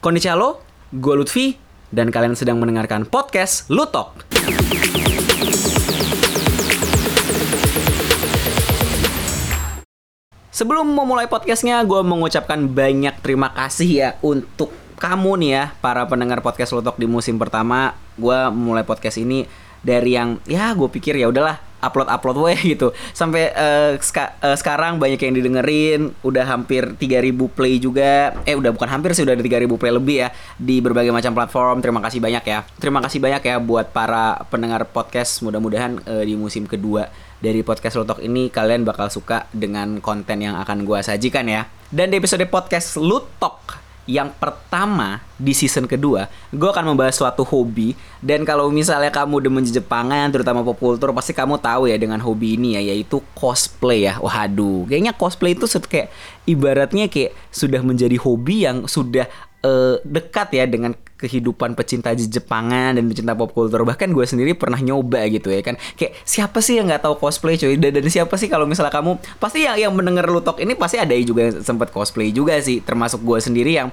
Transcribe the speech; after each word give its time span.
Konnichiwa 0.00 0.32
lo, 0.32 0.64
gue 0.96 1.12
Lutfi, 1.12 1.60
dan 1.92 2.08
kalian 2.08 2.32
sedang 2.32 2.56
mendengarkan 2.56 3.04
podcast 3.04 3.68
Lutok. 3.68 4.24
Sebelum 10.48 10.88
memulai 10.88 11.28
podcastnya, 11.28 11.84
gue 11.84 12.00
mengucapkan 12.00 12.64
banyak 12.64 13.20
terima 13.20 13.52
kasih 13.52 13.90
ya 13.92 14.10
untuk 14.24 14.72
kamu 14.96 15.36
nih 15.36 15.50
ya, 15.52 15.64
para 15.84 16.08
pendengar 16.08 16.40
podcast 16.40 16.72
Lutok 16.72 16.96
di 16.96 17.04
musim 17.04 17.36
pertama. 17.36 17.92
Gue 18.16 18.48
mulai 18.48 18.88
podcast 18.88 19.20
ini 19.20 19.44
dari 19.84 20.16
yang 20.16 20.40
ya 20.48 20.72
gue 20.72 20.88
pikir 20.88 21.20
ya 21.20 21.28
udahlah 21.28 21.69
upload 21.80 22.08
upload 22.08 22.36
weh 22.40 22.60
gitu. 22.76 22.92
Sampai 23.12 23.50
uh, 23.52 23.96
ska, 24.00 24.36
uh, 24.40 24.56
sekarang 24.56 25.00
banyak 25.00 25.20
yang 25.20 25.34
didengerin 25.34 26.00
udah 26.22 26.44
hampir 26.46 26.94
3000 26.96 27.56
play 27.56 27.80
juga. 27.80 28.36
Eh 28.44 28.54
udah 28.54 28.70
bukan 28.72 28.88
hampir 28.88 29.16
sih 29.16 29.24
udah 29.24 29.34
ada 29.34 29.44
3000 29.44 29.80
play 29.80 29.92
lebih 29.92 30.16
ya 30.24 30.28
di 30.60 30.78
berbagai 30.78 31.10
macam 31.10 31.32
platform. 31.34 31.82
Terima 31.82 32.00
kasih 32.04 32.20
banyak 32.20 32.44
ya. 32.44 32.58
Terima 32.78 33.00
kasih 33.02 33.18
banyak 33.18 33.42
ya 33.42 33.56
buat 33.58 33.90
para 33.90 34.44
pendengar 34.52 34.86
podcast. 34.88 35.42
Mudah-mudahan 35.42 36.00
uh, 36.04 36.24
di 36.24 36.36
musim 36.36 36.68
kedua 36.68 37.08
dari 37.40 37.64
podcast 37.64 37.96
Lutok 37.96 38.20
ini 38.20 38.52
kalian 38.52 38.84
bakal 38.84 39.08
suka 39.08 39.48
dengan 39.50 39.98
konten 40.04 40.44
yang 40.44 40.60
akan 40.60 40.84
gue 40.84 41.00
sajikan 41.00 41.48
ya. 41.48 41.64
Dan 41.90 42.12
di 42.12 42.20
episode 42.20 42.44
podcast 42.46 43.00
Lutok 43.00 43.79
yang 44.10 44.34
pertama 44.34 45.22
di 45.38 45.54
season 45.54 45.86
kedua, 45.86 46.26
gue 46.50 46.66
akan 46.66 46.92
membahas 46.92 47.14
suatu 47.14 47.46
hobi 47.46 47.94
dan 48.18 48.42
kalau 48.42 48.66
misalnya 48.68 49.14
kamu 49.14 49.46
demen 49.46 49.62
Jepangan, 49.62 50.34
terutama 50.34 50.66
pop 50.66 50.74
culture, 50.76 51.14
pasti 51.14 51.30
kamu 51.30 51.62
tahu 51.62 51.86
ya 51.86 51.94
dengan 51.94 52.18
hobi 52.18 52.58
ini 52.58 52.74
ya, 52.74 52.82
yaitu 52.90 53.22
cosplay 53.38 54.10
ya. 54.10 54.18
Waduh, 54.18 54.90
kayaknya 54.90 55.14
cosplay 55.14 55.54
itu 55.54 55.70
kayak 55.86 56.10
ibaratnya 56.44 57.06
kayak 57.06 57.32
sudah 57.54 57.80
menjadi 57.86 58.18
hobi 58.18 58.66
yang 58.66 58.90
sudah 58.90 59.30
uh, 59.64 59.96
dekat 60.04 60.48
ya 60.56 60.64
dengan 60.64 60.92
kehidupan 61.20 61.76
pecinta 61.76 62.16
Jepangan 62.16 62.96
dan 62.96 63.04
pecinta 63.04 63.36
pop 63.36 63.52
culture 63.52 63.84
bahkan 63.84 64.08
gue 64.08 64.24
sendiri 64.24 64.56
pernah 64.56 64.80
nyoba 64.80 65.20
gitu 65.28 65.52
ya 65.52 65.60
kan. 65.60 65.76
Kayak 65.96 66.16
siapa 66.24 66.64
sih 66.64 66.80
yang 66.80 66.88
nggak 66.88 67.04
tahu 67.04 67.20
cosplay 67.20 67.60
cuy 67.60 67.76
dan, 67.76 67.92
dan 67.92 68.06
siapa 68.08 68.34
sih 68.40 68.48
kalau 68.48 68.64
misalnya 68.64 68.92
kamu 68.92 69.20
pasti 69.36 69.68
yang 69.68 69.76
yang 69.76 69.92
mendengar 69.92 70.24
lutok 70.28 70.64
ini 70.64 70.72
pasti 70.72 70.96
ada 70.96 71.12
juga 71.20 71.52
yang 71.52 71.60
sempat 71.60 71.92
cosplay 71.92 72.32
juga 72.32 72.56
sih. 72.64 72.80
Termasuk 72.80 73.20
gue 73.20 73.38
sendiri 73.40 73.76
yang 73.76 73.90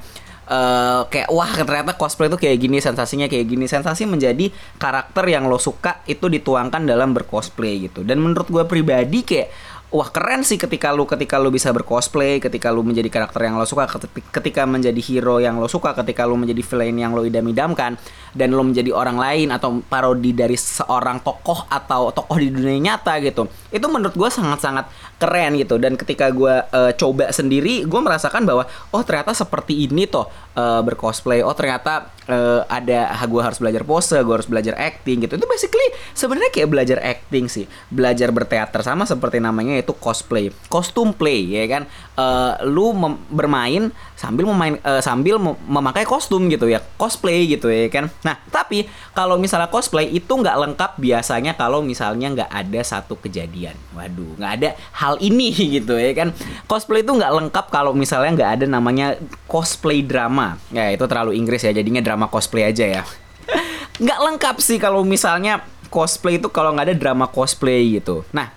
Uh, 0.48 1.04
kayak 1.12 1.28
wah 1.28 1.52
ternyata 1.52 2.00
cosplay 2.00 2.32
itu 2.32 2.40
kayak 2.40 2.56
gini 2.56 2.80
sensasinya 2.80 3.28
kayak 3.28 3.52
gini. 3.52 3.68
Sensasi 3.68 4.08
menjadi 4.08 4.48
karakter 4.80 5.28
yang 5.28 5.52
lo 5.52 5.60
suka 5.60 6.00
itu 6.08 6.32
dituangkan 6.32 6.88
dalam 6.88 7.12
bercosplay 7.12 7.84
gitu. 7.84 8.08
Dan 8.08 8.24
menurut 8.24 8.48
gue 8.48 8.64
pribadi 8.64 9.28
kayak 9.28 9.52
wah 9.88 10.12
keren 10.12 10.44
sih 10.44 10.60
ketika 10.60 10.92
lu 10.92 11.08
ketika 11.08 11.40
lu 11.40 11.48
bisa 11.48 11.72
bercosplay, 11.72 12.44
ketika 12.44 12.68
lu 12.76 12.84
menjadi 12.84 13.08
karakter 13.08 13.48
yang 13.48 13.56
lo 13.56 13.64
suka, 13.64 13.88
ketika 14.12 14.68
menjadi 14.68 15.00
hero 15.00 15.40
yang 15.40 15.56
lo 15.64 15.72
suka, 15.72 15.96
ketika 15.96 16.28
lu 16.28 16.36
menjadi 16.36 16.60
villain 16.60 16.96
yang 17.00 17.16
lo 17.16 17.24
idam-idamkan 17.24 17.96
dan 18.36 18.50
lo 18.52 18.68
menjadi 18.68 18.92
orang 18.92 19.16
lain 19.16 19.48
atau 19.56 19.80
parodi 19.88 20.36
dari 20.36 20.60
seorang 20.60 21.24
tokoh 21.24 21.72
atau 21.72 22.12
tokoh 22.12 22.36
di 22.36 22.52
dunia 22.52 22.92
nyata 22.92 23.16
gitu. 23.24 23.48
Itu 23.72 23.88
menurut 23.88 24.16
gue 24.16 24.28
sangat-sangat 24.28 24.92
keren 25.24 25.56
gitu 25.56 25.80
dan 25.80 25.96
ketika 25.96 26.36
gue 26.36 26.56
uh, 26.68 26.92
coba 27.00 27.32
sendiri, 27.32 27.88
gue 27.88 28.02
merasakan 28.04 28.44
bahwa 28.44 28.68
oh 28.92 29.02
ternyata 29.08 29.32
seperti 29.32 29.88
ini 29.88 30.04
toh 30.04 30.28
uh, 30.58 30.82
bercosplay. 30.82 31.46
Oh 31.46 31.54
ternyata 31.54 32.10
uh, 32.26 32.66
ada 32.68 33.14
gue 33.14 33.42
harus 33.42 33.62
belajar 33.62 33.86
pose, 33.86 34.18
gue 34.18 34.34
harus 34.34 34.50
belajar 34.50 34.74
acting 34.76 35.24
gitu. 35.24 35.38
Itu 35.38 35.46
basically 35.46 35.88
sebenarnya 36.18 36.52
kayak 36.52 36.70
belajar 36.70 36.98
acting 37.00 37.46
sih, 37.46 37.70
belajar 37.94 38.34
berteater 38.34 38.82
sama 38.82 39.06
seperti 39.06 39.38
namanya 39.38 39.78
itu 39.78 39.94
cosplay, 39.94 40.50
kostum 40.68 41.14
play 41.14 41.46
ya 41.46 41.66
kan. 41.70 41.84
Uh, 42.18 42.58
lu 42.66 42.98
bermain 43.30 43.94
sambil 44.18 44.50
memain 44.50 44.82
uh, 44.82 44.98
sambil 45.06 45.38
mem 45.38 45.54
memakai 45.70 46.04
kostum 46.04 46.50
gitu 46.50 46.66
ya, 46.66 46.82
cosplay 46.98 47.46
gitu 47.46 47.70
ya 47.70 47.88
kan. 47.94 48.10
Nah 48.26 48.42
tapi 48.50 48.90
kalau 49.14 49.38
misalnya 49.38 49.70
cosplay 49.70 50.10
itu 50.10 50.34
nggak 50.34 50.58
lengkap 50.58 50.92
biasanya 50.98 51.54
kalau 51.54 51.86
misalnya 51.86 52.34
nggak 52.34 52.52
ada 52.52 52.82
satu 52.82 53.22
kejadian. 53.22 53.78
Waduh, 53.94 54.34
nggak 54.42 54.52
ada 54.62 54.70
hal 54.98 55.22
ini 55.22 55.54
gitu 55.78 55.94
ya 55.94 56.12
kan. 56.18 56.34
Cosplay 56.66 57.06
itu 57.06 57.14
nggak 57.14 57.34
lengkap 57.44 57.66
kalau 57.70 57.94
misalnya 57.94 58.34
nggak 58.34 58.52
ada 58.62 58.66
namanya 58.66 59.08
cosplay 59.46 60.02
drama 60.02 60.47
Ya 60.72 60.94
itu 60.94 61.04
terlalu 61.04 61.36
Inggris 61.36 61.66
ya, 61.66 61.76
jadinya 61.76 62.00
drama 62.00 62.32
cosplay 62.32 62.70
aja 62.70 62.86
ya. 62.86 63.04
nggak 64.04 64.20
lengkap 64.24 64.56
sih 64.64 64.78
kalau 64.80 65.04
misalnya 65.04 65.66
cosplay 65.92 66.38
itu 66.40 66.48
kalau 66.54 66.72
nggak 66.78 66.94
ada 66.94 66.96
drama 66.96 67.28
cosplay 67.28 68.00
gitu. 68.00 68.24
Nah, 68.32 68.54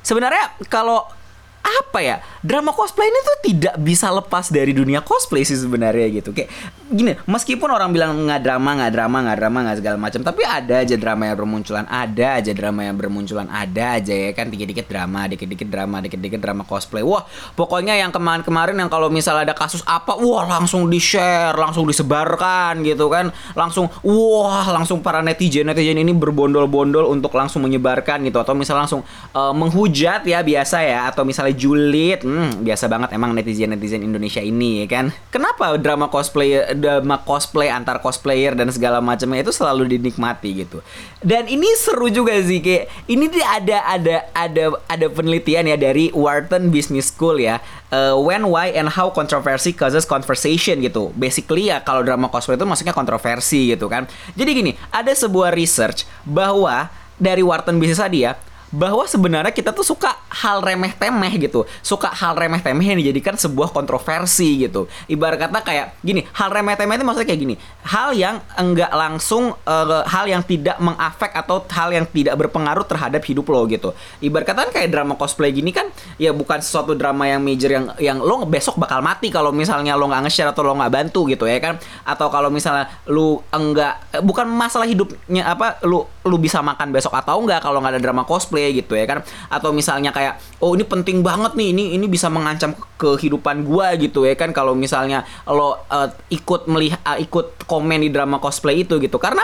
sebenarnya 0.00 0.56
kalau 0.72 1.04
apa 1.68 2.00
ya 2.00 2.16
drama 2.40 2.72
cosplay 2.72 3.10
ini 3.10 3.20
tuh 3.20 3.38
tidak 3.44 3.74
bisa 3.82 4.08
lepas 4.08 4.48
dari 4.48 4.72
dunia 4.72 5.04
cosplay 5.04 5.44
sih 5.44 5.58
sebenarnya 5.58 6.22
gitu 6.22 6.32
kayak 6.32 6.48
gini 6.90 7.12
meskipun 7.28 7.68
orang 7.68 7.92
bilang 7.92 8.16
nggak 8.26 8.40
drama 8.42 8.70
nggak 8.82 8.92
drama 8.92 9.16
nggak 9.28 9.38
drama 9.38 9.58
nggak 9.68 9.78
segala 9.78 9.96
macam 10.00 10.20
tapi 10.24 10.42
ada 10.42 10.74
aja 10.82 10.94
drama 10.96 11.22
yang 11.28 11.36
bermunculan 11.36 11.86
ada 11.86 12.26
aja 12.40 12.52
drama 12.56 12.80
yang 12.84 12.96
bermunculan 12.96 13.48
ada 13.52 14.00
aja 14.00 14.14
ya 14.14 14.30
kan 14.32 14.48
dikit-dikit 14.48 14.86
drama 14.88 15.28
dikit-dikit 15.28 15.68
drama 15.68 16.00
dikit-dikit 16.02 16.40
drama 16.40 16.64
cosplay. 16.64 17.04
Wah 17.04 17.28
pokoknya 17.54 17.94
yang 18.00 18.10
kemarin-kemarin 18.10 18.74
yang 18.80 18.90
kalau 18.90 19.12
misalnya 19.12 19.52
ada 19.52 19.54
kasus 19.54 19.84
apa 19.84 20.16
wah 20.16 20.48
langsung 20.48 20.88
di 20.88 20.96
share 20.98 21.54
langsung 21.54 21.84
disebarkan 21.84 22.80
gitu 22.82 23.12
kan. 23.12 23.30
Langsung 23.52 23.92
wah 24.02 24.66
langsung 24.72 25.04
para 25.04 25.20
netizen 25.20 25.68
netizen 25.68 26.00
ini 26.00 26.10
berbondol-bondol 26.16 27.06
untuk 27.12 27.36
langsung 27.36 27.64
menyebarkan 27.68 28.24
gitu. 28.24 28.40
Atau 28.40 28.56
misalnya 28.56 28.88
langsung 28.88 29.02
uh, 29.36 29.52
menghujat 29.52 30.24
ya 30.24 30.40
biasa 30.40 30.80
ya. 30.82 31.00
Atau 31.12 31.28
misalnya 31.28 31.54
julid 31.54 32.24
hmm, 32.24 32.64
biasa 32.64 32.88
banget 32.88 33.12
emang 33.14 33.36
netizen 33.36 33.76
netizen 33.76 34.00
Indonesia 34.00 34.40
ini 34.40 34.84
ya 34.84 34.86
kan. 34.88 35.06
Kenapa 35.28 35.74
drama 35.76 36.08
cosplay 36.08 36.74
drama 36.78 37.18
cosplay 37.26 37.66
antar 37.66 37.98
cosplayer 37.98 38.54
dan 38.54 38.70
segala 38.70 39.02
macamnya 39.02 39.42
itu 39.42 39.52
selalu 39.52 39.98
dinikmati 39.98 40.64
gitu. 40.64 40.78
Dan 41.18 41.50
ini 41.50 41.66
seru 41.74 42.06
juga 42.08 42.38
sih 42.38 42.62
kayak 42.62 43.10
ini 43.10 43.26
ada 43.42 43.82
ada 43.84 44.16
ada 44.32 44.64
ada 44.86 45.06
penelitian 45.10 45.66
ya 45.68 45.76
dari 45.76 46.14
Wharton 46.14 46.70
Business 46.70 47.10
School 47.10 47.42
ya. 47.42 47.58
Uh, 47.88 48.14
when 48.20 48.44
why 48.52 48.68
and 48.72 48.92
how 48.92 49.08
controversy 49.10 49.74
causes 49.74 50.06
conversation 50.06 50.80
gitu. 50.80 51.10
Basically 51.18 51.68
ya 51.68 51.82
kalau 51.82 52.06
drama 52.06 52.30
cosplay 52.30 52.54
itu 52.54 52.64
maksudnya 52.64 52.94
kontroversi 52.94 53.74
gitu 53.74 53.90
kan. 53.90 54.06
Jadi 54.38 54.50
gini 54.54 54.72
ada 54.94 55.10
sebuah 55.10 55.52
research 55.52 56.06
bahwa 56.22 56.88
dari 57.18 57.42
Wharton 57.42 57.82
Business 57.82 57.98
tadi 58.00 58.22
ya 58.24 58.38
bahwa 58.68 59.04
sebenarnya 59.08 59.52
kita 59.52 59.72
tuh 59.72 59.84
suka 59.84 60.12
hal 60.28 60.60
remeh 60.60 60.92
temeh 60.92 61.32
gitu. 61.40 61.64
Suka 61.80 62.12
hal 62.12 62.36
remeh 62.36 62.60
temeh 62.60 62.84
yang 62.84 62.98
dijadikan 63.00 63.34
sebuah 63.36 63.72
kontroversi 63.72 64.68
gitu. 64.68 64.86
Ibarat 65.08 65.48
kata 65.48 65.64
kayak 65.64 65.86
gini 66.04 66.24
hal 66.36 66.52
remeh 66.52 66.76
temeh 66.76 67.00
itu 67.00 67.04
maksudnya 67.04 67.28
kayak 67.28 67.40
gini. 67.40 67.54
Hal 67.88 68.12
yang 68.12 68.40
enggak 68.60 68.92
langsung 68.92 69.56
uh, 69.64 70.04
hal 70.04 70.28
yang 70.28 70.44
tidak 70.44 70.76
mengafek 70.78 71.32
atau 71.32 71.64
hal 71.64 71.88
yang 71.92 72.04
tidak 72.08 72.36
berpengaruh 72.36 72.84
terhadap 72.84 73.24
hidup 73.24 73.48
lo 73.48 73.64
gitu. 73.68 73.96
Ibarat 74.20 74.46
kata 74.52 74.58
kan 74.68 74.72
kayak 74.76 74.88
drama 74.92 75.16
cosplay 75.16 75.50
gini 75.52 75.72
kan 75.72 75.88
ya 76.20 76.36
bukan 76.36 76.60
sesuatu 76.60 76.92
drama 76.92 77.24
yang 77.24 77.40
major 77.40 77.70
yang 77.72 77.86
yang 77.96 78.18
lo 78.20 78.44
besok 78.44 78.76
bakal 78.76 79.00
mati 79.00 79.32
kalau 79.32 79.50
misalnya 79.50 79.96
lo 79.96 80.08
nggak 80.08 80.28
nge-share 80.28 80.52
atau 80.52 80.62
lo 80.64 80.76
nggak 80.76 80.92
bantu 80.92 81.24
gitu 81.28 81.48
ya 81.48 81.56
kan. 81.58 81.80
Atau 82.04 82.28
kalau 82.28 82.52
misalnya 82.52 82.92
lo 83.08 83.40
enggak 83.48 84.20
bukan 84.20 84.44
masalah 84.48 84.84
hidupnya 84.84 85.48
apa 85.48 85.80
lu 85.88 86.04
lu 86.28 86.38
bisa 86.38 86.60
makan 86.60 86.92
besok 86.92 87.16
atau 87.16 87.40
enggak 87.40 87.64
kalau 87.64 87.80
nggak 87.80 87.96
ada 87.96 88.02
drama 88.04 88.22
cosplay 88.28 88.76
gitu 88.76 88.94
ya 88.94 89.08
kan? 89.08 89.24
Atau 89.48 89.72
misalnya 89.72 90.12
kayak 90.12 90.60
oh 90.60 90.76
ini 90.76 90.84
penting 90.84 91.24
banget 91.24 91.56
nih 91.56 91.72
ini 91.72 91.84
ini 91.96 92.06
bisa 92.06 92.28
mengancam 92.28 92.76
kehidupan 93.00 93.64
gua 93.64 93.96
gitu 93.96 94.28
ya 94.28 94.36
kan? 94.36 94.52
Kalau 94.52 94.76
misalnya 94.76 95.24
lo 95.48 95.88
uh, 95.88 96.08
ikut 96.28 96.68
melihat 96.68 97.00
uh, 97.02 97.18
ikut 97.18 97.64
komen 97.64 98.04
di 98.04 98.12
drama 98.12 98.38
cosplay 98.38 98.84
itu 98.84 99.00
gitu. 99.00 99.16
Karena 99.16 99.42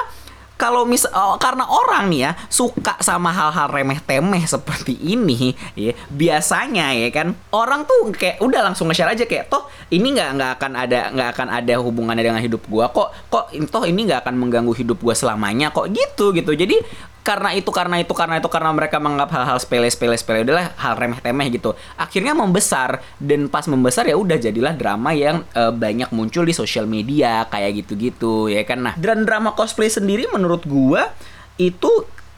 kalau 0.64 0.88
mis 0.88 1.04
oh, 1.12 1.36
karena 1.36 1.68
orang 1.68 2.08
nih 2.08 2.20
ya 2.24 2.32
suka 2.48 2.96
sama 3.04 3.28
hal-hal 3.28 3.68
remeh 3.68 4.00
temeh 4.00 4.48
seperti 4.48 4.96
ini 4.96 5.52
ya 5.76 5.92
biasanya 6.08 6.96
ya 6.96 7.12
kan 7.12 7.36
orang 7.52 7.84
tuh 7.84 8.08
kayak 8.16 8.40
udah 8.40 8.72
langsung 8.72 8.88
nge-share 8.88 9.12
aja 9.12 9.28
kayak 9.28 9.52
toh 9.52 9.68
ini 9.92 10.16
nggak 10.16 10.30
nggak 10.40 10.50
akan 10.56 10.72
ada 10.72 11.00
nggak 11.12 11.28
akan 11.36 11.48
ada 11.52 11.74
hubungannya 11.84 12.24
dengan 12.24 12.40
hidup 12.40 12.64
gua. 12.72 12.88
Kok 12.88 13.28
kok 13.28 13.44
toh 13.68 13.84
ini 13.84 14.08
nggak 14.08 14.24
akan 14.24 14.34
mengganggu 14.40 14.72
hidup 14.72 14.98
gua 15.04 15.12
selamanya. 15.12 15.68
Kok 15.68 15.92
gitu 15.92 16.32
gitu. 16.32 16.52
Jadi 16.56 16.80
karena 17.24 17.56
itu 17.56 17.72
karena 17.72 17.96
itu 18.04 18.12
karena 18.12 18.36
itu 18.36 18.48
karena 18.52 18.70
mereka 18.76 19.00
menganggap 19.00 19.32
hal-hal 19.32 19.56
sepele 19.56 19.88
sepele 19.88 20.12
sepele 20.12 20.44
udahlah 20.44 20.76
hal 20.76 20.92
remeh 20.92 21.18
temeh 21.24 21.48
gitu. 21.56 21.72
Akhirnya 21.96 22.36
membesar 22.36 23.00
dan 23.16 23.48
pas 23.48 23.64
membesar 23.64 24.04
ya 24.04 24.14
udah 24.20 24.36
jadilah 24.36 24.76
drama 24.76 25.16
yang 25.16 25.40
uh, 25.56 25.72
banyak 25.72 26.12
muncul 26.12 26.44
di 26.44 26.52
sosial 26.52 26.84
media 26.84 27.48
kayak 27.48 27.80
gitu 27.80 27.96
gitu 27.96 28.32
ya 28.52 28.60
kan? 28.68 28.84
Nah 28.84 28.94
dan 29.00 29.24
drama 29.24 29.56
cosplay 29.56 29.88
sendiri 29.88 30.28
menurut 30.28 30.68
gua 30.68 31.16
itu 31.56 31.88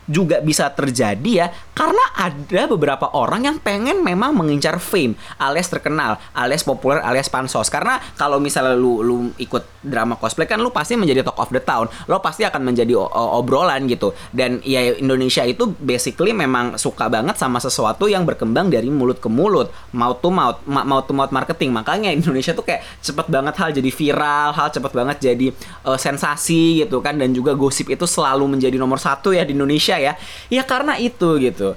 juga 0.07 0.39
bisa 0.43 0.71
terjadi 0.71 1.31
ya 1.31 1.47
karena 1.77 2.01
ada 2.17 2.63
beberapa 2.71 3.13
orang 3.13 3.45
yang 3.45 3.57
pengen 3.61 4.01
memang 4.01 4.33
mengincar 4.33 4.79
fame 4.79 5.19
alias 5.37 5.69
terkenal 5.69 6.17
alias 6.33 6.63
populer 6.63 7.03
alias 7.03 7.29
pansos. 7.29 7.69
Karena 7.69 8.01
kalau 8.17 8.41
misalnya 8.41 8.73
lu 8.73 9.05
lu 9.05 9.17
ikut 9.37 9.85
drama 9.85 10.17
cosplay 10.17 10.49
kan 10.49 10.59
lu 10.59 10.73
pasti 10.73 10.97
menjadi 10.97 11.27
talk 11.27 11.39
of 11.39 11.51
the 11.53 11.61
town. 11.61 11.91
Lo 12.09 12.19
pasti 12.23 12.43
akan 12.47 12.73
menjadi 12.73 12.97
obrolan 12.97 13.85
gitu. 13.91 14.17
Dan 14.33 14.63
ya 14.63 14.97
Indonesia 14.97 15.45
itu 15.45 15.69
basically 15.79 16.33
memang 16.33 16.81
suka 16.81 17.11
banget 17.13 17.37
sama 17.37 17.61
sesuatu 17.61 18.07
yang 18.07 18.25
berkembang 18.25 18.73
dari 18.73 18.89
mulut 18.89 19.21
ke 19.21 19.29
mulut 19.29 19.71
mouth 19.93 20.21
to 20.23 20.29
mouth 20.33 20.61
mouth 20.65 21.05
to 21.05 21.13
mouth 21.13 21.33
marketing. 21.35 21.75
Makanya 21.75 22.13
Indonesia 22.13 22.57
tuh 22.57 22.65
kayak 22.65 22.85
cepet 23.03 23.27
banget 23.29 23.55
hal 23.61 23.71
jadi 23.75 23.91
viral 23.91 24.51
hal 24.57 24.69
cepet 24.73 24.93
banget 24.93 25.17
jadi 25.21 25.47
uh, 25.85 25.99
sensasi 25.99 26.85
gitu 26.85 27.05
kan. 27.05 27.17
Dan 27.17 27.37
juga 27.37 27.53
gosip 27.53 27.93
itu 27.93 28.05
selalu 28.05 28.57
menjadi 28.57 28.77
nomor 28.81 28.97
satu 28.97 29.37
ya 29.37 29.43
di 29.43 29.53
Indonesia 29.57 29.96
ya. 29.99 30.13
Ya 30.53 30.63
karena 30.63 30.97
itu 31.01 31.41
gitu 31.41 31.75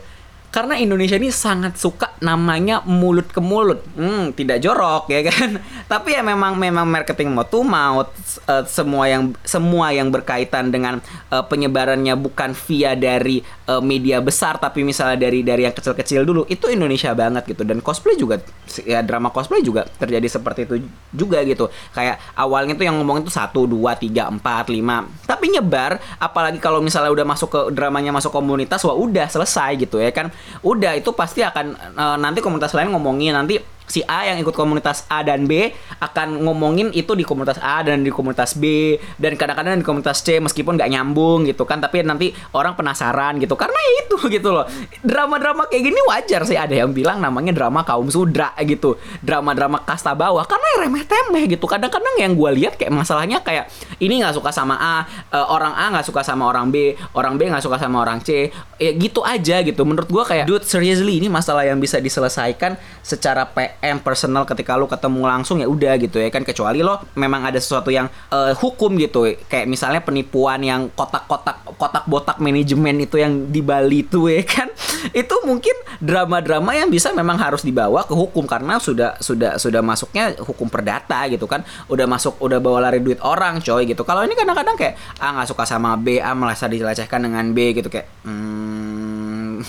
karena 0.49 0.81
Indonesia 0.81 1.13
ini 1.13 1.29
sangat 1.29 1.77
suka 1.77 2.17
namanya 2.25 2.81
mulut 2.81 3.29
ke 3.29 3.37
mulut. 3.37 3.85
Hmm, 3.93 4.33
tidak 4.33 4.65
jorok 4.65 5.05
ya 5.13 5.21
kan. 5.29 5.61
Tapi 5.91 6.17
ya 6.17 6.25
memang 6.25 6.57
memang 6.57 6.89
marketing 6.89 7.29
mau 7.29 7.45
tuh 7.45 7.61
mau 7.61 8.01
uh, 8.01 8.63
semua 8.65 9.05
yang 9.05 9.29
semua 9.45 9.93
yang 9.93 10.09
berkaitan 10.09 10.73
dengan 10.73 10.97
uh, 11.29 11.45
penyebarannya 11.45 12.17
bukan 12.17 12.57
via 12.65 12.97
dari 12.97 13.45
uh, 13.69 13.81
media 13.81 14.19
besar 14.19 14.57
tapi 14.57 14.81
misalnya 14.81 15.21
dari 15.21 15.45
dari 15.45 15.69
yang 15.69 15.73
kecil-kecil 15.73 16.25
dulu 16.25 16.43
itu 16.49 16.65
Indonesia 16.67 17.13
banget 17.13 17.45
gitu 17.45 17.61
dan 17.61 17.79
cosplay 17.85 18.17
juga 18.17 18.41
ya 18.83 19.05
drama 19.05 19.29
cosplay 19.29 19.61
juga 19.61 19.85
terjadi 19.85 20.25
seperti 20.25 20.65
itu 20.65 20.75
juga 21.13 21.45
gitu. 21.45 21.69
Kayak 21.93 22.17
awalnya 22.33 22.73
tuh 22.73 22.89
yang 22.89 22.97
ngomongin 22.97 23.21
tuh 23.21 23.33
satu 23.33 23.69
dua 23.69 23.93
tiga 23.93 24.25
empat 24.33 24.73
lima 24.73 25.05
tapi 25.29 25.53
nyebar 25.53 26.01
apalagi 26.17 26.57
kalau 26.57 26.81
misalnya 26.81 27.13
udah 27.13 27.25
masuk 27.25 27.49
ke 27.53 27.61
dramanya 27.71 28.09
masuk 28.09 28.33
komunitas 28.33 28.81
wah 28.81 28.97
udah 28.97 29.29
selesai 29.29 29.77
gitu 29.77 30.01
ya 30.01 30.09
kan 30.09 30.33
udah 30.61 30.95
itu 30.97 31.11
pasti 31.15 31.41
akan 31.45 31.65
uh, 31.95 32.17
nanti 32.19 32.43
komunitas 32.43 32.75
lain 32.75 32.91
ngomongin 32.91 33.35
nanti 33.35 33.59
si 33.89 34.05
A 34.05 34.29
yang 34.29 34.37
ikut 34.37 34.53
komunitas 34.53 35.09
A 35.09 35.25
dan 35.25 35.49
B 35.49 35.73
akan 35.97 36.45
ngomongin 36.45 36.93
itu 36.93 37.17
di 37.17 37.25
komunitas 37.25 37.57
A 37.59 37.81
dan 37.81 38.05
di 38.05 38.13
komunitas 38.13 38.53
B 38.53 38.95
dan 39.17 39.33
kadang-kadang 39.33 39.81
di 39.81 39.85
komunitas 39.85 40.21
C 40.21 40.37
meskipun 40.37 40.77
nggak 40.77 40.93
nyambung 40.93 41.49
gitu 41.49 41.65
kan 41.65 41.81
tapi 41.81 42.05
nanti 42.05 42.31
orang 42.53 42.77
penasaran 42.77 43.41
gitu. 43.41 43.57
Karena 43.57 43.81
itu 44.05 44.15
gitu 44.37 44.53
loh. 44.53 44.69
Drama-drama 45.01 45.65
kayak 45.67 45.83
gini 45.89 45.99
wajar 46.05 46.45
sih. 46.45 46.55
Ada 46.55 46.85
yang 46.85 46.93
bilang 46.93 47.17
namanya 47.17 47.51
drama 47.51 47.81
kaum 47.81 48.07
sudra 48.13 48.53
gitu. 48.61 48.95
Drama-drama 49.25 49.81
kasta 49.83 50.13
bawah. 50.13 50.45
Karena 50.45 50.85
remeh 50.85 51.03
temeh 51.09 51.49
gitu. 51.49 51.65
Kadang-kadang 51.65 52.15
yang 52.21 52.37
gue 52.37 52.49
lihat 52.61 52.77
kayak 52.77 52.93
masalahnya 52.93 53.41
kayak 53.41 53.73
ini 53.97 54.21
nggak 54.21 54.37
suka 54.37 54.53
sama 54.53 54.77
A 54.77 54.95
uh, 55.33 55.49
orang 55.49 55.73
A 55.73 55.89
nggak 55.97 56.05
suka 56.05 56.21
sama 56.21 56.45
orang 56.45 56.69
B 56.69 56.93
orang 57.17 57.41
B 57.41 57.49
nggak 57.49 57.65
suka 57.65 57.81
sama 57.81 58.05
orang 58.05 58.21
C. 58.21 58.53
Ya 58.77 58.91
gitu 58.93 59.25
aja 59.25 59.65
gitu. 59.65 59.81
Menurut 59.81 60.07
gue 60.07 60.23
kayak 60.23 60.45
dude 60.45 60.63
seriously 60.63 61.17
ini 61.17 61.27
masalah 61.27 61.65
yang 61.65 61.81
bisa 61.81 61.97
diselesaikan 61.97 62.77
secara 63.01 63.49
P 63.49 63.78
PM 63.79 64.03
personal 64.03 64.43
ketika 64.43 64.75
lu 64.75 64.85
ketemu 64.85 65.23
langsung 65.23 65.63
ya 65.63 65.67
udah 65.67 65.95
gitu 65.97 66.19
ya 66.19 66.27
kan. 66.27 66.43
Kecuali 66.43 66.83
lo 66.83 66.99
memang 67.15 67.47
ada 67.47 67.57
sesuatu 67.57 67.89
yang 67.89 68.11
uh, 68.29 68.51
hukum 68.59 68.99
gitu. 68.99 69.31
Kayak 69.47 69.65
misalnya 69.71 70.03
penipuan 70.03 70.59
yang 70.59 70.91
kotak-kotak 70.93 71.63
kotak 71.79 72.05
botak 72.05 72.37
manajemen 72.43 72.99
itu 72.99 73.17
yang 73.17 73.47
di 73.47 73.63
Bali 73.63 74.03
itu 74.03 74.27
ya 74.27 74.43
kan. 74.43 74.67
Itu 75.15 75.41
mungkin 75.47 75.71
drama-drama 76.03 76.75
yang 76.75 76.91
bisa 76.91 77.15
memang 77.15 77.39
harus 77.39 77.63
dibawa 77.63 78.03
ke 78.03 78.11
hukum 78.11 78.43
karena 78.43 78.83
sudah 78.83 79.15
sudah 79.23 79.55
sudah 79.55 79.79
masuknya 79.79 80.35
hukum 80.43 80.67
perdata 80.67 81.23
gitu 81.31 81.47
kan. 81.47 81.63
Udah 81.87 82.03
masuk 82.03 82.35
udah 82.43 82.59
bawa 82.59 82.91
lari 82.91 82.99
duit 82.99 83.23
orang 83.23 83.63
coy 83.63 83.87
gitu. 83.87 84.03
Kalau 84.03 84.27
ini 84.27 84.35
kadang-kadang 84.35 84.75
kayak 84.75 84.99
ah 85.23 85.39
nggak 85.39 85.47
suka 85.55 85.63
sama 85.63 85.95
B 85.95 86.19
A 86.19 86.35
merasa 86.35 86.67
dilecehkan 86.67 87.23
dengan 87.23 87.55
B 87.55 87.71
gitu. 87.71 87.87
Kayak 87.87 88.11
hmm, 88.27 89.63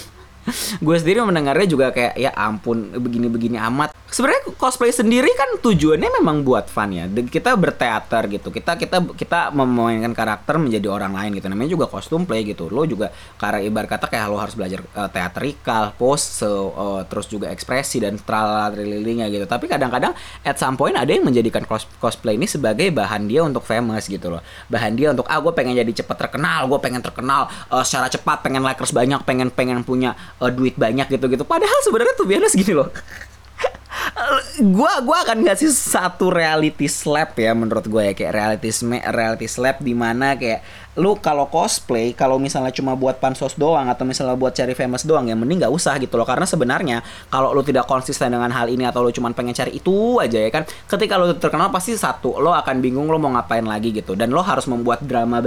gue 0.84 0.96
sendiri 0.96 1.22
mendengarnya 1.22 1.66
juga 1.68 1.86
kayak 1.92 2.14
ya 2.16 2.30
ampun 2.34 2.94
begini-begini 2.96 3.60
amat 3.70 3.92
sebenarnya 4.10 4.54
cosplay 4.58 4.90
sendiri 4.90 5.30
kan 5.34 5.58
tujuannya 5.62 6.10
memang 6.20 6.42
buat 6.42 6.66
fun 6.66 6.92
ya. 6.92 7.06
Kita 7.06 7.54
berteater 7.56 8.26
gitu. 8.28 8.50
Kita 8.50 8.76
kita 8.76 9.14
kita 9.14 9.54
memainkan 9.54 10.12
karakter 10.12 10.58
menjadi 10.58 10.90
orang 10.90 11.14
lain 11.14 11.38
gitu. 11.38 11.46
Namanya 11.48 11.70
juga 11.70 11.86
kostum 11.86 12.26
play 12.26 12.44
gitu. 12.44 12.68
Lo 12.68 12.84
juga 12.84 13.14
karena 13.38 13.62
ibar 13.62 13.86
kata 13.86 14.10
kayak 14.10 14.26
lo 14.30 14.36
harus 14.36 14.54
belajar 14.58 14.82
uh, 14.98 15.08
teatrikal 15.08 15.94
pose 15.94 16.42
uh, 16.44 17.02
terus 17.06 17.30
juga 17.30 17.48
ekspresi 17.48 18.02
dan 18.02 18.18
tralala 18.18 18.70
gitu. 18.74 19.46
Tapi 19.46 19.70
kadang-kadang 19.70 20.12
at 20.44 20.58
some 20.58 20.74
point 20.74 20.94
ada 20.98 21.08
yang 21.08 21.24
menjadikan 21.24 21.62
cos 21.64 21.86
cosplay 22.02 22.34
ini 22.34 22.50
sebagai 22.50 22.90
bahan 22.90 23.30
dia 23.30 23.46
untuk 23.46 23.62
famous 23.64 24.10
gitu 24.10 24.28
loh. 24.28 24.42
Bahan 24.68 24.92
dia 24.98 25.14
untuk 25.14 25.26
ah 25.30 25.38
gue 25.38 25.52
pengen 25.54 25.78
jadi 25.78 25.92
cepat 26.02 26.26
terkenal 26.26 26.66
gue 26.66 26.78
pengen 26.82 27.02
terkenal 27.02 27.46
uh, 27.70 27.84
secara 27.86 28.10
cepat 28.10 28.42
pengen 28.42 28.62
likers 28.66 28.90
banyak 28.90 29.20
pengen 29.22 29.48
pengen 29.48 29.80
punya 29.86 30.18
uh, 30.42 30.50
duit 30.50 30.74
banyak 30.74 31.06
gitu 31.10 31.26
gitu 31.30 31.44
padahal 31.46 31.78
sebenarnya 31.86 32.14
tuh 32.18 32.26
biasa 32.26 32.54
gini 32.58 32.74
loh 32.74 32.90
gua 34.60 35.02
gua 35.02 35.18
akan 35.26 35.42
ngasih 35.46 35.70
satu 35.72 36.30
reality 36.30 36.86
slap 36.86 37.34
ya 37.34 37.50
menurut 37.52 37.86
gue 37.86 38.02
ya. 38.10 38.12
Kayak 38.14 38.32
reality 38.36 38.70
reality 39.10 39.46
slap 39.50 39.82
di 39.82 39.94
mana 39.94 40.38
kayak 40.38 40.62
lu 40.98 41.14
kalau 41.22 41.46
cosplay 41.46 42.12
kalau 42.14 42.36
misalnya 42.36 42.74
cuma 42.74 42.98
buat 42.98 43.22
pansos 43.22 43.54
doang 43.54 43.86
atau 43.86 44.02
misalnya 44.02 44.34
buat 44.34 44.50
cari 44.50 44.74
famous 44.74 45.06
doang 45.06 45.30
ya 45.30 45.38
mending 45.38 45.66
nggak 45.66 45.74
usah 45.74 45.98
gitu 45.98 46.14
loh. 46.14 46.26
Karena 46.26 46.46
sebenarnya 46.46 47.02
kalau 47.30 47.50
lu 47.50 47.62
tidak 47.66 47.86
konsisten 47.90 48.30
dengan 48.30 48.50
hal 48.50 48.70
ini 48.70 48.86
atau 48.86 49.02
lu 49.02 49.10
cuma 49.10 49.30
pengen 49.34 49.54
cari 49.54 49.78
itu 49.78 50.18
aja 50.22 50.38
ya 50.38 50.50
kan 50.50 50.62
ketika 50.66 51.18
lu 51.18 51.34
terkenal 51.38 51.70
pasti 51.74 51.94
satu 51.94 52.38
lo 52.38 52.54
akan 52.54 52.78
bingung 52.78 53.10
lo 53.10 53.18
mau 53.18 53.34
ngapain 53.34 53.66
lagi 53.66 53.90
gitu. 53.90 54.14
Dan 54.14 54.30
lo 54.30 54.42
harus 54.42 54.70
membuat 54.70 55.02
drama 55.02 55.42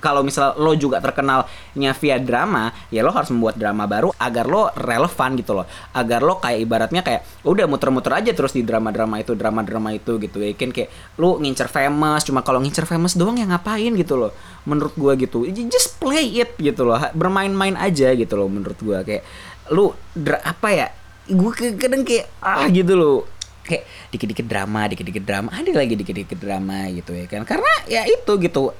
kalau 0.00 0.26
misal 0.26 0.56
lo 0.58 0.72
juga 0.74 0.98
terkenalnya 1.02 1.90
via 1.96 2.16
drama 2.18 2.70
ya 2.90 3.04
lo 3.06 3.12
harus 3.14 3.30
membuat 3.30 3.58
drama 3.60 3.84
baru 3.84 4.10
agar 4.16 4.46
lo 4.46 4.70
relevan 4.74 5.38
gitu 5.38 5.52
loh. 5.56 5.66
Agar 5.94 6.20
lo 6.22 6.38
kayak 6.38 6.60
ibaratnya 6.62 7.02
kayak 7.04 7.22
udah 7.46 7.66
muter-muter 7.70 8.12
aja 8.16 8.30
terus 8.34 8.54
di 8.54 8.62
drama-drama 8.66 9.20
itu 9.22 9.36
drama-drama 9.36 9.94
itu 9.94 10.18
gitu. 10.18 10.42
Ya 10.42 10.52
kan 10.54 10.70
kayak 10.74 10.90
lo 11.20 11.38
ngincer 11.38 11.68
famous 11.68 12.26
cuma 12.26 12.42
kalau 12.42 12.58
ngincer 12.62 12.84
famous 12.88 13.14
doang 13.14 13.38
ya 13.38 13.46
ngapain 13.46 13.92
gitu 13.94 14.18
loh. 14.18 14.32
Menurut 14.66 14.94
gua 14.98 15.14
gitu. 15.14 15.46
Just 15.46 15.98
play 16.02 16.42
it 16.42 16.58
gitu 16.58 16.86
loh. 16.86 16.98
Bermain-main 17.14 17.78
aja 17.78 18.10
gitu 18.14 18.34
loh 18.34 18.50
menurut 18.50 18.78
gua. 18.82 19.06
Kayak 19.06 19.22
lu 19.74 19.90
apa 20.46 20.68
ya 20.70 20.86
gue 21.26 21.50
kadang 21.74 22.06
kayak 22.06 22.30
ah 22.38 22.70
gitu 22.70 22.94
loh. 22.94 23.26
Kayak 23.66 23.82
dikit-dikit 24.14 24.46
drama, 24.46 24.86
dikit-dikit 24.86 25.26
drama, 25.26 25.50
ada 25.50 25.74
lagi 25.74 25.98
dikit-dikit 25.98 26.38
drama 26.38 26.86
gitu 26.94 27.10
ya 27.10 27.26
kan. 27.26 27.42
Karena 27.42 27.72
ya 27.90 28.06
itu 28.06 28.38
gitu 28.38 28.70